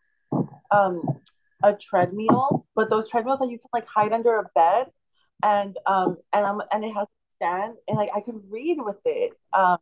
[0.71, 1.21] um
[1.65, 4.93] a treadmill, but those treadmills that you can like hide under a bed,
[5.43, 9.01] and um and I'm and it has a stand and like I can read with
[9.05, 9.33] it.
[9.53, 9.79] Um,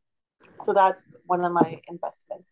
[0.65, 2.49] so that's one of my investments.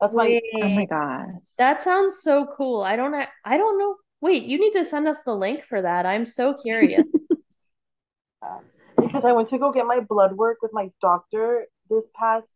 [0.00, 1.26] That's my Oh my God.
[1.58, 2.82] that sounds so cool.
[2.82, 3.96] I don't I, I don't know.
[4.20, 6.06] Wait, you need to send us the link for that.
[6.06, 7.04] I'm so curious.
[8.42, 8.64] um,
[9.00, 12.48] because I went to go get my blood work with my doctor this past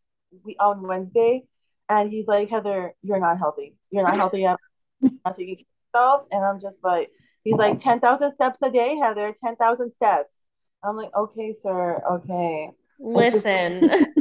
[0.45, 1.45] week on Wednesday,
[1.89, 3.75] and he's like, Heather, you're not healthy.
[3.91, 4.57] You're not healthy at all.
[5.03, 6.27] You're not taking care of yourself.
[6.31, 7.11] And I'm just like,
[7.45, 10.35] he's like, 10,000 steps a day, Heather, 10,000 steps.
[10.83, 12.71] I'm like, okay, sir, okay.
[12.99, 13.91] Listen,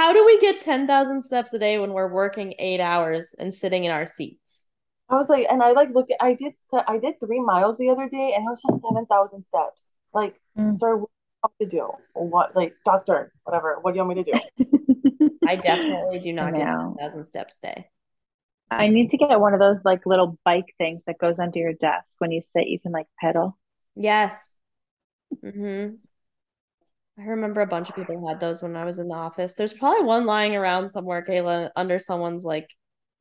[0.00, 3.84] how do we get 10,000 steps a day when we're working eight hours and sitting
[3.84, 4.64] in our seats?
[5.10, 8.08] I was like, and I like look, I did, I did three miles the other
[8.08, 9.92] day, and it was just 7,000 steps.
[10.14, 10.78] Like, Mm.
[10.78, 11.92] sir, what do you want to do?
[12.14, 15.38] What, like, doctor, whatever, what do you want me to do?
[15.46, 16.96] I definitely do not get know.
[16.96, 17.90] 10,000 steps a day.
[18.70, 21.74] I need to get one of those like little bike things that goes under your
[21.74, 23.58] desk when you sit, you can like pedal.
[23.96, 24.54] Yes.
[25.42, 25.96] hmm
[27.20, 29.54] I remember a bunch of people had those when I was in the office.
[29.54, 32.68] There's probably one lying around somewhere, Kayla, under someone's like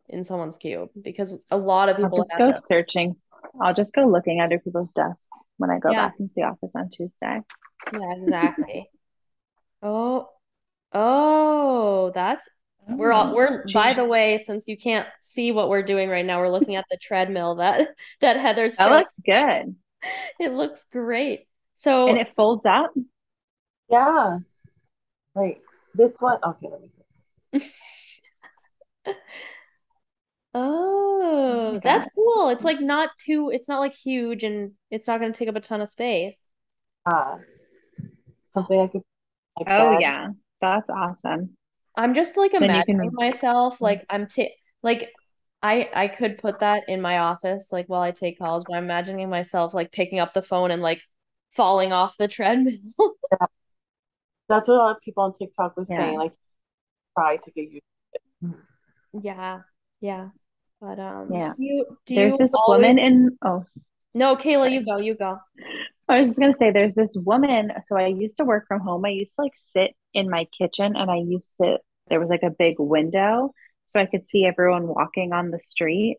[0.10, 2.62] in someone's cube because a lot of I'll people just go those.
[2.68, 3.16] searching.
[3.62, 5.20] I'll just go looking under people's desks
[5.58, 7.42] when I go Yeah, back into the office on Tuesday.
[7.92, 8.90] yeah, exactly.
[9.82, 10.30] Oh,
[10.94, 12.50] oh, that's
[12.98, 13.72] We're all we're mm-hmm.
[13.72, 16.86] by the way, since you can't see what we're doing right now, we're looking at
[16.92, 17.90] the treadmill that
[18.22, 18.92] that Heather's That showing.
[18.92, 19.76] looks good.
[20.40, 21.48] It looks great.
[21.76, 22.92] So and it folds up.
[23.90, 24.40] Yeah.
[25.36, 25.62] Like
[25.96, 26.40] this one.
[26.44, 26.90] Okay, let me.
[30.54, 32.50] Oh, my that's cool.
[32.50, 35.56] It's like not too, it's not like huge and it's not going to take up
[35.56, 36.50] a ton of space.
[37.06, 37.38] Uh,
[38.46, 39.02] something I could.
[39.60, 40.00] My Oh bed.
[40.00, 40.30] yeah,
[40.62, 41.58] that's awesome.
[41.98, 45.12] I'm just like Then imagining can myself like I'm t like
[45.62, 48.86] I I could put that in my office like while I take calls, but I'm
[48.86, 51.02] imagining myself like picking up the phone and like
[51.56, 52.78] falling off the treadmill.
[54.50, 55.98] That's what a lot of people on TikTok were yeah.
[55.98, 56.18] saying.
[56.18, 56.34] Like,
[57.18, 57.84] try to get used.
[58.44, 58.54] To
[59.22, 59.62] Yeah.
[60.02, 60.30] Yeah.
[60.82, 61.54] But um Yeah.
[61.58, 63.66] you do There's you this always woman in oh
[64.14, 65.38] No, Kayla, you go, you go.
[66.08, 67.72] I was just gonna say there's this woman.
[67.86, 69.06] So I used to work from home.
[69.06, 72.44] I used to like sit in my kitchen and I used to there was like
[72.44, 73.54] a big window
[73.90, 76.18] so I could see everyone walking on the street.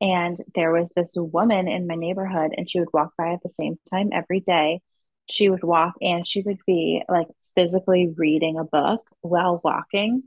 [0.00, 3.48] And there was this woman in my neighborhood and she would walk by at the
[3.48, 4.80] same time every day.
[5.30, 10.24] She would walk and she would be like physically reading a book while walking.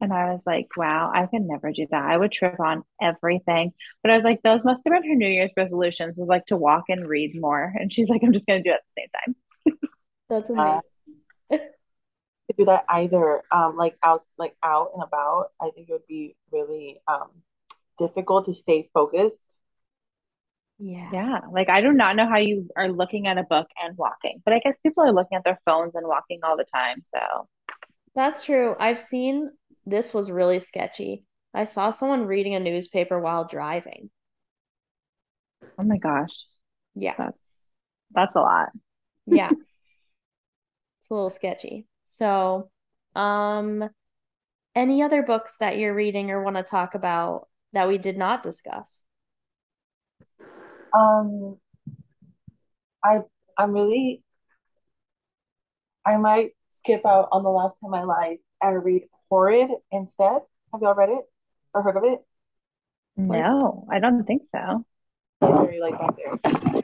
[0.00, 2.04] And I was like, wow, I could never do that.
[2.04, 3.72] I would trip on everything.
[4.02, 6.56] But I was like, those must have been her New Year's resolutions was like to
[6.56, 7.72] walk and read more.
[7.78, 9.36] And she's like, I'm just going to do it at the same time.
[10.28, 10.82] That's Uh, amazing.
[12.48, 13.42] to do that either.
[13.50, 15.50] Um, like out, like out and about.
[15.60, 17.30] I think it would be really um
[17.98, 19.42] difficult to stay focused.
[20.78, 21.08] Yeah.
[21.12, 21.40] Yeah.
[21.52, 24.54] Like, I do not know how you are looking at a book and walking, but
[24.54, 27.04] I guess people are looking at their phones and walking all the time.
[27.14, 27.48] So,
[28.14, 28.74] That's true.
[28.78, 29.50] I've seen
[29.86, 31.24] this was really sketchy.
[31.52, 34.10] I saw someone reading a newspaper while driving.
[35.78, 36.30] oh my gosh,
[36.94, 37.14] Yeah.
[37.16, 37.38] that's,
[38.12, 38.68] that's a lot.
[39.26, 39.50] Yeah.
[41.00, 41.86] It's a little sketchy.
[42.06, 42.70] So,
[43.14, 43.88] um,
[44.74, 48.42] any other books that you're reading or want to talk about that we did not
[48.42, 49.04] discuss?
[50.94, 51.58] Um,
[53.02, 53.18] I
[53.58, 54.22] I'm really
[56.06, 60.40] I might skip out on the last time I lied and read Horrid instead.
[60.72, 61.24] Have y'all read it
[61.72, 62.20] or heard of it?
[63.16, 64.84] No, I don't think so.
[65.40, 66.82] Very like back there.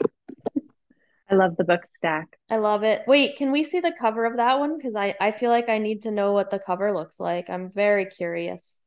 [1.30, 2.36] I love the book stack.
[2.50, 3.02] I love it.
[3.06, 4.76] Wait, can we see the cover of that one?
[4.76, 7.48] Because I, I feel like I need to know what the cover looks like.
[7.48, 8.79] I'm very curious.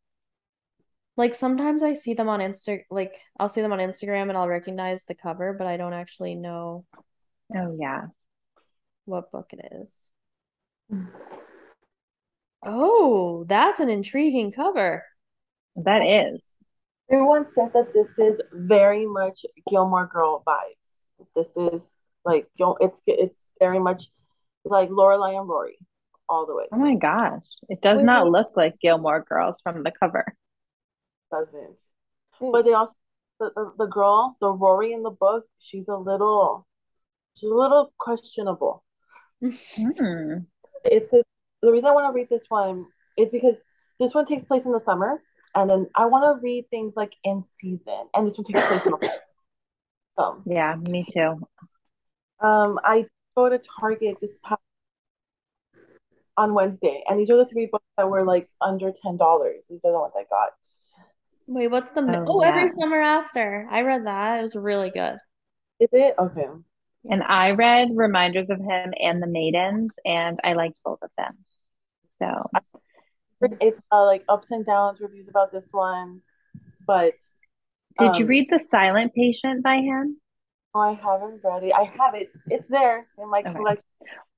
[1.16, 4.48] Like sometimes I see them on Insta, like I'll see them on Instagram and I'll
[4.48, 6.86] recognize the cover, but I don't actually know
[7.56, 8.08] Oh, yeah.
[9.06, 10.10] what book it is.
[12.66, 15.04] Oh, that's an intriguing cover.
[15.76, 16.40] That is.
[17.12, 21.26] Everyone said that this is very much Gilmore Girl vibes.
[21.36, 21.84] This is
[22.26, 24.06] like Gil- it's it's very much
[24.66, 25.78] like Lorelai and Rory
[26.30, 26.66] all the way.
[26.72, 27.44] Oh my gosh.
[27.70, 28.32] It does Wait, not wait.
[28.32, 30.34] look like Gilmore Girls from the cover.
[31.34, 31.78] Doesn't.
[32.40, 32.52] Wait.
[32.52, 32.94] But they also
[33.40, 36.68] the, the, the girl, the Rory in the book, she's a little
[37.36, 38.84] she's a little questionable.
[39.42, 40.38] Hmm.
[40.86, 41.24] It's 'cause-
[41.62, 42.86] the reason I want to read this one
[43.18, 43.56] is because
[44.00, 45.22] this one takes place in the summer,
[45.56, 48.86] and then I want to read things like in season, and this one takes place
[48.86, 49.20] in the fall.
[50.20, 51.40] So, Yeah, me too.
[52.42, 54.62] um, I go to Target this past
[56.36, 59.64] on Wednesday, and these are the three books that were like under ten dollars.
[59.70, 60.50] These are the ones I got.
[61.48, 62.74] Wait, what's the mi- Oh, Oh, Every yeah.
[62.80, 63.68] Summer After.
[63.70, 64.40] I read that.
[64.40, 65.18] It was really good.
[65.80, 66.48] Is it okay?
[67.10, 71.46] And I read Reminders of Him and The Maidens, and I liked both of them.
[72.20, 72.50] So,
[73.42, 76.22] It's uh, like ups and downs reviews about this one,
[76.88, 77.14] but
[77.98, 80.18] did you um, read The Silent Patient by him?
[80.76, 81.74] no, I haven't read it.
[81.74, 82.30] I have it.
[82.48, 83.56] It's there in my Okay.
[83.56, 83.84] collection.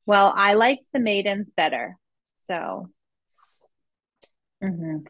[0.05, 1.97] Well, I liked The Maidens better.
[2.41, 2.89] So,
[4.61, 5.05] mhm.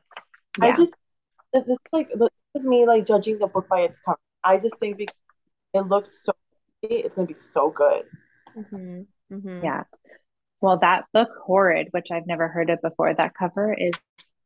[0.62, 0.94] I just
[1.56, 4.20] this is like this is me like judging the book by its cover.
[4.44, 5.16] I just think because
[5.74, 6.34] it looks so
[6.82, 8.06] pretty, it's gonna be so good.
[8.56, 9.84] hmm hmm Yeah.
[10.62, 13.94] Well, that book, Horrid, which I've never heard of before, that cover is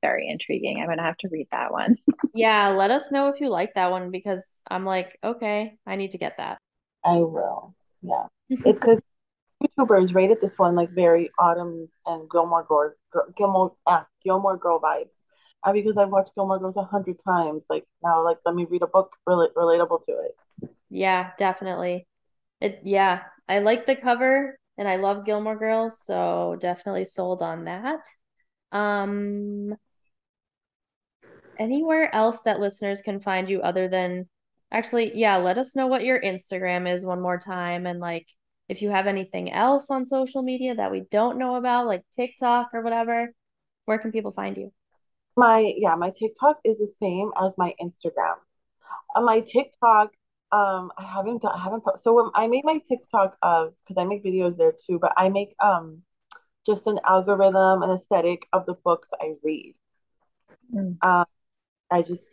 [0.01, 0.80] very intriguing.
[0.82, 1.97] I'm gonna have to read that one.
[2.34, 6.12] Yeah, let us know if you like that one because I'm like, okay, I need
[6.12, 6.60] to get that.
[7.03, 7.76] I will.
[8.01, 8.28] Yeah.
[8.66, 8.99] It's because
[9.64, 12.93] YouTubers rated this one like very autumn and Gilmore Girl,
[13.38, 15.10] Gilmore, ah, Gilmore Girl vibes.
[15.66, 18.88] Because I've watched Gilmore Girls a hundred times, like now, like let me read a
[18.88, 20.70] book rela- relatable to it.
[20.89, 22.07] Yeah, definitely.
[22.62, 27.66] It yeah, I like the cover and I love Gilmore Girls, so definitely sold on
[27.66, 28.05] that.
[28.72, 29.76] Um,
[31.57, 34.28] anywhere else that listeners can find you other than
[34.72, 38.28] actually, yeah, let us know what your Instagram is one more time and like
[38.70, 42.70] if you have anything else on social media that we don't know about, like TikTok
[42.74, 43.34] or whatever,
[43.86, 44.72] where can people find you?
[45.40, 48.36] My yeah, my TikTok is the same as my Instagram.
[49.16, 50.10] On my TikTok,
[50.52, 54.02] um, I haven't done, I haven't put, so when I made my TikTok of because
[54.02, 56.02] I make videos there too, but I make um
[56.66, 59.76] just an algorithm and aesthetic of the books I read.
[60.76, 60.98] Mm.
[61.06, 61.26] Um,
[61.90, 62.28] I just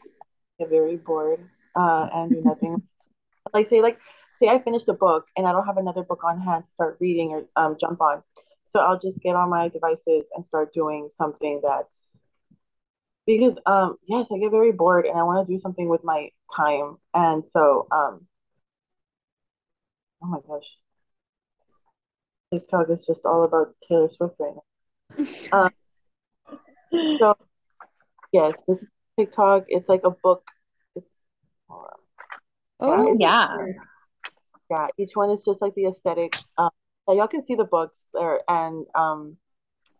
[0.59, 2.83] get very bored uh and do nothing.
[3.55, 3.99] like say like
[4.37, 6.97] say I finish a book and I don't have another book on hand to start
[7.01, 8.25] reading or um jump on.
[8.67, 12.21] So I'll just get on my devices and start doing something that's
[13.27, 16.31] because um yes, I get very bored and I want to do something with my
[16.57, 16.97] time.
[17.15, 18.27] And so um
[20.23, 20.67] oh my gosh,
[22.53, 24.63] TikTok is just all about Taylor Swift right now.
[25.53, 25.71] Um,
[27.19, 27.37] so
[28.33, 29.65] yes, this is TikTok.
[29.69, 30.45] It's like a book.
[30.95, 31.07] It's
[32.79, 33.49] Oh, yeah.
[34.71, 36.37] yeah, each one is just like the aesthetic.
[36.59, 36.71] Um,
[37.07, 39.37] so y'all can see the books there, and um,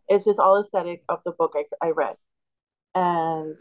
[0.07, 2.15] it's just all aesthetic of the book I, I read.
[2.97, 3.55] And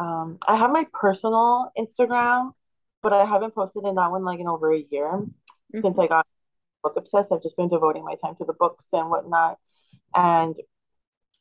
[0.00, 2.50] um, I have my personal Instagram,
[3.00, 5.22] but I haven't posted in that one like in over a year
[5.80, 6.26] since I got
[6.82, 7.30] book obsessed.
[7.30, 9.58] I've just been devoting my time to the books and whatnot.
[10.16, 10.56] And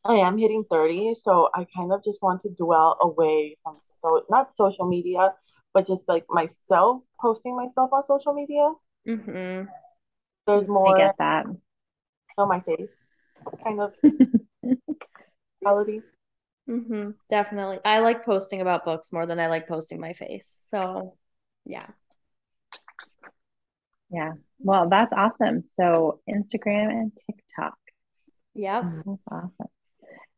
[0.06, 4.24] I am hitting 30, so I kind of just want to dwell away from so
[4.30, 5.34] not social media,
[5.74, 8.72] but just like myself posting myself on social media.
[9.08, 9.68] Mm-hmm.
[10.46, 10.96] There's more.
[10.96, 11.46] I get that.
[12.38, 12.96] on my face,
[13.64, 13.94] kind of
[15.64, 16.02] quality.
[16.68, 17.80] hmm Definitely.
[17.84, 20.48] I like posting about books more than I like posting my face.
[20.70, 21.16] So,
[21.66, 21.88] yeah.
[24.10, 24.34] Yeah.
[24.60, 25.64] Well, that's awesome.
[25.80, 27.78] So Instagram and TikTok.
[28.54, 28.84] Yep.
[29.06, 29.68] That's awesome.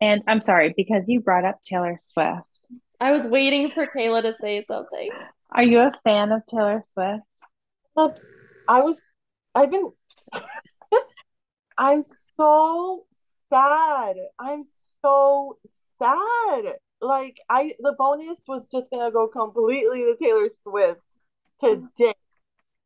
[0.01, 2.47] And I'm sorry, because you brought up Taylor Swift.
[2.99, 5.09] I was waiting for Kayla to say something.
[5.51, 7.23] Are you a fan of Taylor Swift?
[7.95, 8.19] But
[8.67, 9.01] I was,
[9.53, 9.91] I've been,
[11.77, 12.03] I'm
[12.37, 13.05] so
[13.49, 14.15] sad.
[14.39, 14.65] I'm
[15.05, 15.57] so
[15.99, 16.75] sad.
[17.01, 21.01] Like I, the bonus was just gonna go completely to Taylor Swift
[21.63, 22.13] today.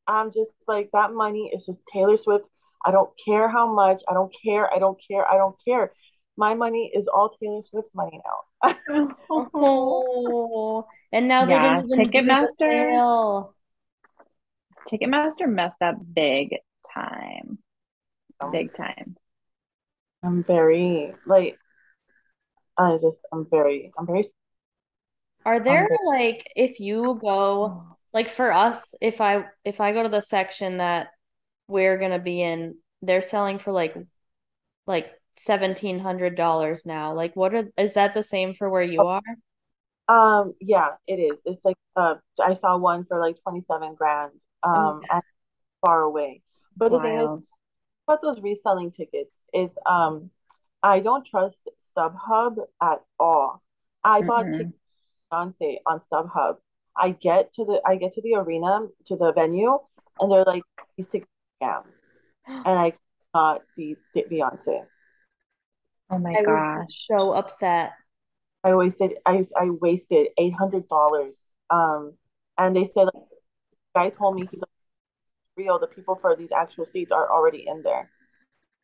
[0.08, 2.46] I'm just like that money is just Taylor Swift.
[2.86, 4.02] I don't care how much.
[4.10, 4.74] I don't care.
[4.74, 5.28] I don't care.
[5.30, 5.94] I don't care.
[6.38, 8.78] My money is all Taylor Swift's money now.
[9.30, 13.02] Oh, and now they Yeah, didn't even do the Ticketmaster.
[14.90, 16.56] Ticketmaster messed up big
[16.94, 17.60] time.
[18.42, 19.18] Um, big time.
[20.24, 21.58] I'm very like
[22.80, 24.24] I just I'm very I'm very
[25.46, 30.04] Are there very- like if you go like for us, if I if I go
[30.04, 31.10] to the section that
[31.68, 33.96] we're gonna be in, they're selling for like
[34.88, 37.14] like seventeen hundred dollars now.
[37.14, 39.22] Like what are is that the same for where you are?
[40.08, 41.42] um yeah it is.
[41.46, 44.32] It's like uh I saw one for like 27 grand
[44.64, 45.24] um and
[45.86, 46.42] far away.
[46.78, 47.32] But the thing is
[48.08, 50.32] about those reselling tickets is um
[50.84, 53.62] I don't trust StubHub at all.
[54.04, 54.58] I bought Mhm.
[54.58, 54.80] tickets
[55.32, 56.58] Beyonce on StubHub.
[56.96, 59.80] I get to the I get to the arena to the venue
[60.20, 60.64] and they're like
[60.98, 61.84] these tickets are scam
[62.66, 62.94] and I
[63.34, 64.86] cannot see Beyonce.
[66.10, 66.88] Oh my I would gosh.
[66.88, 67.94] be so upset.
[68.64, 71.56] I wasted I I wasted eight hundred dollars.
[71.70, 72.14] Um,
[72.58, 73.38] and they said like, the
[73.96, 74.70] guy told me he's like,
[75.58, 75.80] real.
[75.80, 78.12] The people for these actual seats are already in there.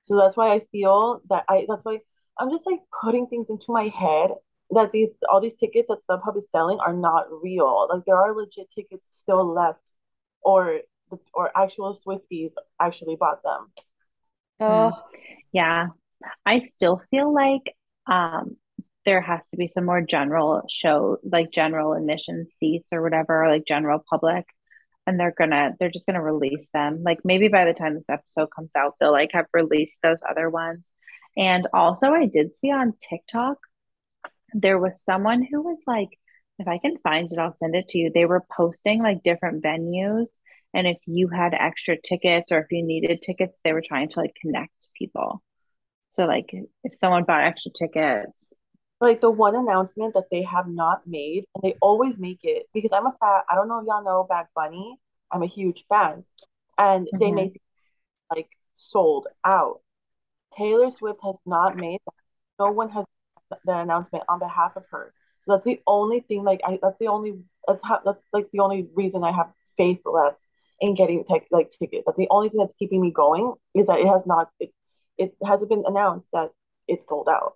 [0.06, 2.00] So that's why I feel that I that's why
[2.40, 4.32] I'm just like putting things into my head
[4.72, 7.88] that these all these tickets that StubHub is selling are not real.
[7.92, 9.82] Like there are legit tickets still left,
[10.42, 10.82] or
[11.34, 13.72] or actual Swifties actually bought them.
[14.60, 14.92] Oh,
[15.52, 15.88] Yeah.
[16.46, 17.76] I still feel like
[18.08, 18.58] um
[19.06, 23.66] there has to be some more general show like general admission seats or whatever, like
[23.66, 24.46] general public.
[25.08, 27.04] And they're gonna they're just gonna release them.
[27.04, 30.50] Like maybe by the time this episode comes out, they'll like have released those other
[30.50, 30.84] ones.
[31.38, 33.58] And also I did see on TikTok
[34.56, 36.10] there was someone who was like,
[36.60, 38.12] if I can find it, I'll send it to you.
[38.14, 40.28] They were posting like different venues.
[40.74, 44.20] And if you had extra tickets or if you needed tickets, they were trying to
[44.20, 45.44] like connect people.
[46.12, 46.50] So like
[46.84, 48.32] if someone bought extra tickets,
[49.02, 52.92] Like the one announcement that they have not made, and they always make it because
[52.94, 53.42] I'm a fan.
[53.50, 54.98] I don't know if y'all know Bad Bunny.
[55.32, 56.24] I'm a huge fan,
[56.78, 57.36] and they Mhm.
[57.36, 57.62] make
[58.36, 59.82] like sold out.
[60.58, 62.14] Taylor Swift has not made that.
[62.60, 63.06] No one has
[63.66, 65.14] the announcement on behalf of her.
[65.46, 66.44] So that's the only thing.
[66.44, 70.00] Like I, that's the only that's how that's like the only reason I have faith
[70.06, 70.40] left
[70.80, 72.04] in getting tech like tickets.
[72.06, 74.74] That's the only thing that's keeping me going is that it has not it
[75.18, 76.52] it hasn't been announced that
[76.88, 77.56] it's sold out.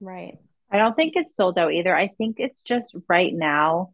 [0.00, 0.38] right.
[0.70, 1.96] I don't think it's sold out either.
[1.96, 3.90] I think it's just right now,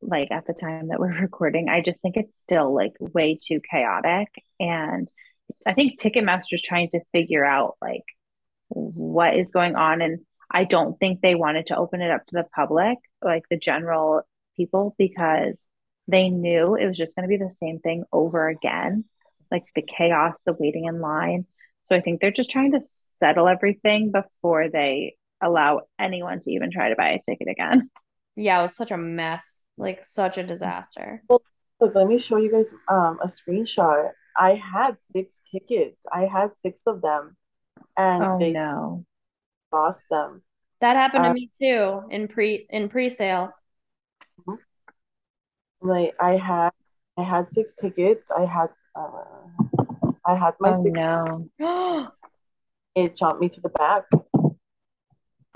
[0.00, 3.60] like at the time that we're recording, I just think it's still like way too
[3.70, 4.28] chaotic.
[4.58, 5.10] And
[5.66, 8.04] I think Ticketmaster's trying to figure out like
[8.68, 10.00] what is going on.
[10.00, 13.58] And I don't think they wanted to open it up to the public, like the
[13.58, 14.22] general
[14.56, 15.54] people, because
[16.08, 19.04] they knew it was just going to be the same thing over again,
[19.50, 21.46] like the chaos, the waiting in line.
[21.88, 22.80] So I think they're just trying to
[23.20, 27.90] settle everything before they allow anyone to even try to buy a ticket again.
[28.36, 31.24] Yeah, it was such a mess, like such a disaster.
[31.28, 31.42] Well,
[31.80, 34.12] look, let me show you guys um a screenshot.
[34.36, 36.02] I had six tickets.
[36.12, 37.36] I had six of them,
[37.96, 39.06] and Oh they no.
[39.72, 40.42] lost them.
[40.80, 43.52] That happened to Uh, me too in pre in pre-sale.
[45.80, 46.70] like I had,
[47.18, 48.26] I had six tickets.
[48.36, 49.24] I had, uh,
[50.26, 51.00] I had my Oh six.
[51.00, 51.48] no.
[52.96, 54.06] It jumped me to the back.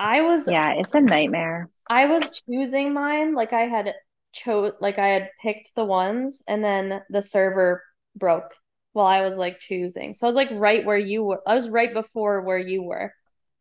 [0.01, 1.69] I was Yeah, it's a nightmare.
[1.89, 3.95] I was choosing mine like I had
[4.33, 7.83] chose like I had picked the ones and then the server
[8.17, 8.55] broke
[8.93, 10.15] while I was like choosing.
[10.15, 11.43] So I was like right where you were.
[11.47, 13.13] I was right before where you were.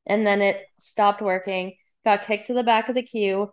[0.06, 1.76] And then it stopped working,
[2.06, 3.52] got kicked to the back of the queue,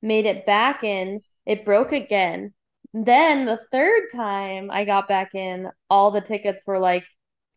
[0.00, 2.54] made it back in, it broke again.
[2.94, 7.04] Then the third time I got back in, all the tickets were like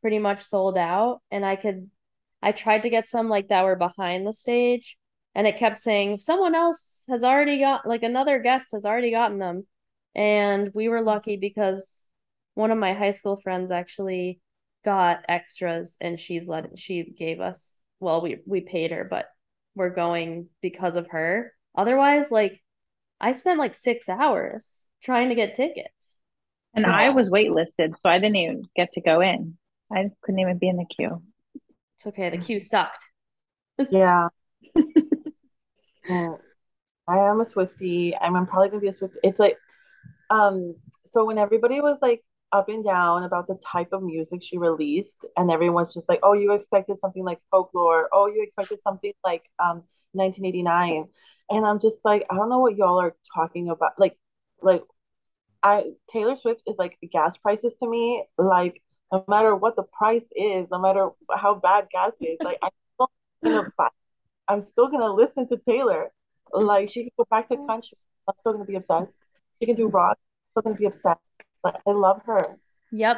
[0.01, 1.89] pretty much sold out and I could
[2.45, 4.97] I tried to get some like that were behind the stage
[5.35, 9.39] and it kept saying someone else has already got like another guest has already gotten
[9.39, 9.67] them
[10.15, 12.03] and we were lucky because
[12.53, 14.39] one of my high school friends actually
[14.85, 19.25] got extras and she's let she gave us well we we paid her but
[19.75, 22.61] we're going because of her otherwise like
[23.19, 25.89] I spent like 6 hours trying to get tickets
[26.75, 29.57] And I was waitlisted, so I didn't even get to go in.
[29.91, 31.23] I couldn't even be in the queue.
[31.95, 33.05] It's okay the queue sucked
[33.89, 34.29] Yeah.
[37.07, 38.13] I am a Swiftie.
[38.19, 39.17] I'm, I'm probably gonna be a Swiftie.
[39.23, 39.57] It's like,
[40.29, 40.75] um,
[41.05, 45.25] so when everybody was like up and down about the type of music she released,
[45.37, 49.43] and everyone's just like, oh, you expected something like folklore, oh, you expected something like
[49.59, 49.83] um
[50.13, 51.07] 1989.
[51.49, 53.93] And I'm just like, I don't know what y'all are talking about.
[53.99, 54.17] Like,
[54.61, 54.83] like
[55.63, 58.25] I Taylor Swift is like gas prices to me.
[58.37, 58.81] Like,
[59.11, 63.09] no matter what the price is, no matter how bad gas is, like I'm still
[63.43, 63.89] gonna buy
[64.47, 66.11] I'm still gonna listen to Taylor.
[66.53, 67.97] Like she can go back to country.
[68.27, 69.15] I'm still gonna be obsessed.
[69.61, 70.17] She can do rock.
[70.19, 71.21] I'm still gonna be obsessed.
[71.63, 72.57] Like I love her.
[72.91, 73.17] yep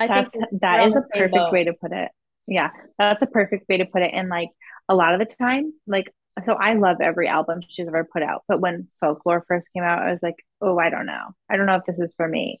[0.00, 2.10] I That's think we're that on is the a perfect boat way to put it.
[2.46, 4.12] Yeah, that's a perfect way to put it.
[4.14, 4.50] And like
[4.88, 6.12] a lot of the time, like
[6.46, 8.44] so I love every album she's ever put out.
[8.48, 11.30] But when Folklore first came out, I was like, oh, I don't know.
[11.50, 12.60] I don't know if this is for me.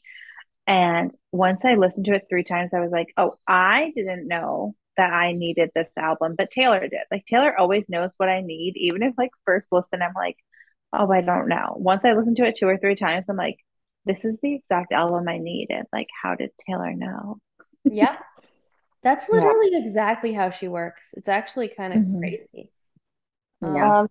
[0.68, 4.76] And once I listened to it three times, I was like, oh, I didn't know
[4.98, 7.00] that I needed this album, but Taylor did.
[7.12, 10.38] Like Taylor always knows what I need, even if like first listen, I'm like,
[10.92, 11.74] oh, I don't know.
[11.78, 13.58] Once I listened to it two or three times, I'm like,
[14.06, 15.86] this is the exact album I needed.
[15.92, 17.38] Like, how did Taylor know?
[17.84, 18.16] yeah
[19.02, 19.52] That's Yeah.
[19.52, 21.14] literally exactly how she works.
[21.16, 22.20] It's actually kind of Mhm.
[22.20, 22.72] crazy.
[23.60, 23.92] Yeah.
[23.92, 24.08] Um,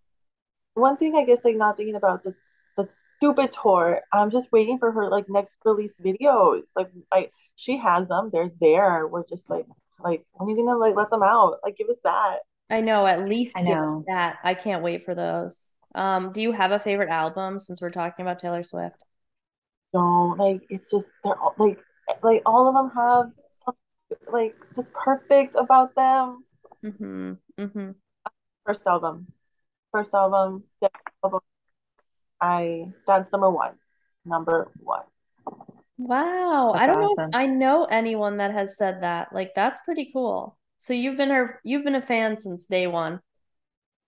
[0.75, 2.35] one thing I guess like not thinking about the
[2.77, 4.01] the stupid tour.
[4.13, 6.69] I'm just waiting for her like next release videos.
[6.75, 8.29] Like I she has them.
[8.31, 9.07] They're there.
[9.07, 9.65] We're just like
[9.99, 11.57] like when are you gonna like let them out?
[11.63, 12.37] Like give us that.
[12.69, 14.03] I know, at least I give us know.
[14.07, 14.37] that.
[14.43, 15.73] I can't wait for those.
[15.95, 18.95] Um, do you have a favorite album since we're talking about Taylor Swift?
[19.93, 21.79] Don't like it's just they're all like
[22.21, 23.31] like all of them have
[23.65, 26.43] something like just perfect about them.
[26.85, 27.33] Mm-hmm.
[27.57, 27.91] Mm-hmm.
[28.65, 29.27] First album.
[29.91, 31.39] First album, second album.
[32.41, 33.77] I that's number one.
[34.25, 35.03] Number one.
[35.99, 36.73] Wow.
[36.73, 37.23] I don't know if.
[37.33, 39.31] I know anyone that has said that.
[39.33, 40.57] Like that's pretty cool.
[40.79, 43.21] So you've been her you've been a fan since day one.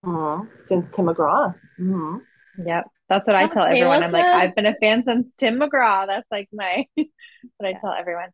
[0.04, 1.56] hmm Since Tim McGraw.
[1.78, 2.18] hmm
[2.58, 2.86] Yep.
[3.10, 4.04] That's what I tell what everyone.
[4.04, 4.28] Kayla I'm like.
[4.32, 6.06] I've been a fan since Tim McGraw.
[6.08, 7.80] That's like my what I Yeah.
[7.80, 8.30] tell everyone.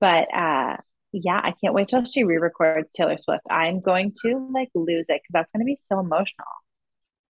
[0.00, 0.76] But uh
[1.12, 3.42] yeah, I can't wait till she re-records Taylor Swift.
[3.48, 6.46] I'm going to like lose it because that's going to be so emotional.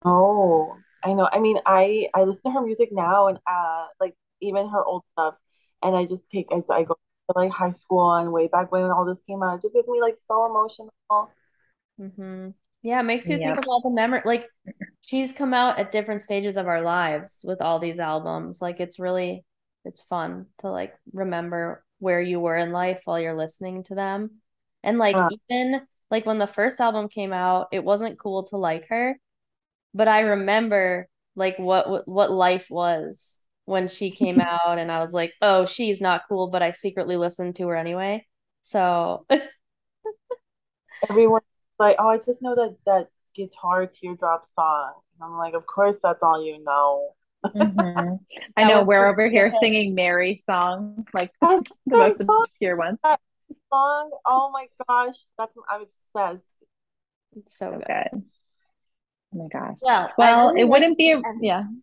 [0.06, 1.28] Oh, I know.
[1.32, 5.04] I mean, I I listen to her music now and uh like even her old
[5.14, 5.36] stuff,
[5.82, 8.84] and I just take I, I go to like high school and way back when
[8.84, 9.56] all this came out.
[9.58, 10.92] It just gets me like so emotional.
[12.00, 12.50] Mm-hmm.
[12.82, 13.58] Yeah, it makes you think Yep.
[13.58, 14.22] of all the memory.
[14.24, 14.48] Like
[15.02, 18.62] she's come out at different stages of our lives with all these albums.
[18.62, 19.44] Like it's really
[19.84, 24.32] it's fun to like remember where you were in life while you're listening to them.
[24.84, 28.56] And like Uh, even like when the first album came out, it wasn't cool to
[28.56, 29.18] like her,
[29.96, 35.00] but I remember like what what what life was when she came out and I
[35.00, 38.26] was like, "Oh, she's not cool," but I secretly listened to her anyway.
[38.62, 39.26] So,
[41.08, 41.44] everyone's
[41.78, 44.94] like, oh, I just know that that guitar teardrop song.
[45.20, 47.14] And I'm like, of course that's all you know.
[47.54, 48.18] Mhm.
[48.56, 49.60] I know we're her over here hit.
[49.60, 51.32] singing Mary song, like
[51.86, 52.98] the most song, obscure ones.
[53.02, 53.20] that
[53.72, 56.52] song, oh my gosh, that's I'm obsessed.
[57.36, 58.10] it's so So good.
[58.12, 58.24] good.
[59.34, 59.76] Oh my gosh.
[59.80, 61.64] Well, Well, really it wouldn't be a, yeah.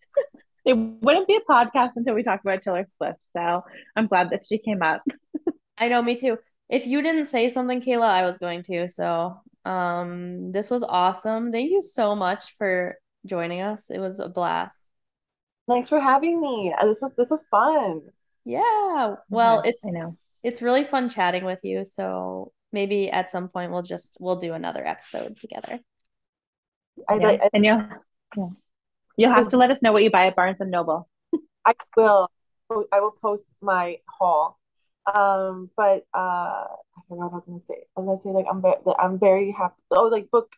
[0.66, 3.20] It wouldn't be a podcast until we talk about Taylor Swift.
[3.36, 3.66] So
[3.98, 5.02] I'm glad that she came up.
[5.78, 6.38] I know, me too.
[6.70, 8.88] If you didn't say something, Kayla, I was going to.
[8.88, 11.52] So, um, this was awesome.
[11.52, 13.90] Thank you so much for joining us.
[13.90, 14.82] It was a blast.
[15.68, 16.74] Thanks for having me.
[16.82, 18.02] This was this was fun.
[18.46, 19.16] Yeah.
[19.30, 20.18] Well, Yeah, it's I know.
[20.44, 21.84] it's really fun chatting with you.
[21.84, 25.80] So maybe at some point we'll just we'll do another episode together.
[27.10, 27.28] I, Yeah.
[27.30, 27.88] I, And you'll
[28.36, 28.50] yeah.
[29.16, 31.08] You'll have to let us know what you buy at Barnes and Noble.
[31.66, 32.30] I will
[32.92, 34.60] I will post my haul.
[35.14, 37.86] Um, but uh, I forgot what I was gonna say.
[37.96, 39.82] I was gonna say like I'm very I'm very happy.
[39.92, 40.56] Oh, like book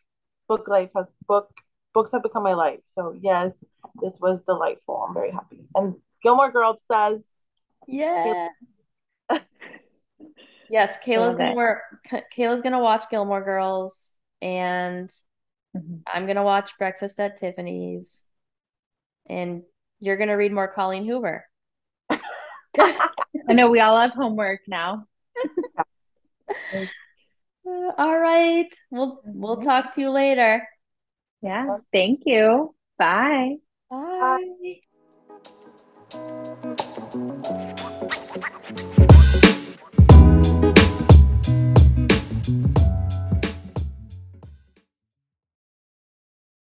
[0.48, 1.50] book life has book
[1.92, 2.80] books have become my life.
[2.86, 3.62] So yes,
[4.00, 5.04] this was delightful.
[5.06, 5.64] I'm very happy.
[5.74, 7.22] And Gilmore Girls says
[7.86, 8.48] Yeah.
[10.68, 11.82] Yes, Kayla's gonna work.
[12.36, 15.10] Kayla's gonna watch Gilmore Girls, and
[15.76, 16.02] Mhm.
[16.06, 18.24] I'm gonna watch Breakfast at Tiffany's,
[19.28, 19.62] and
[19.98, 21.46] you're gonna read more Colleen Hoover.
[22.78, 25.06] I know we all have homework now.
[26.74, 26.84] Uh,
[27.98, 28.68] all right.
[28.90, 30.66] We'll we'll talk to you later.
[31.42, 31.78] Yeah.
[31.92, 32.74] Thank you.
[32.98, 33.56] Bye.
[33.90, 34.80] Bye.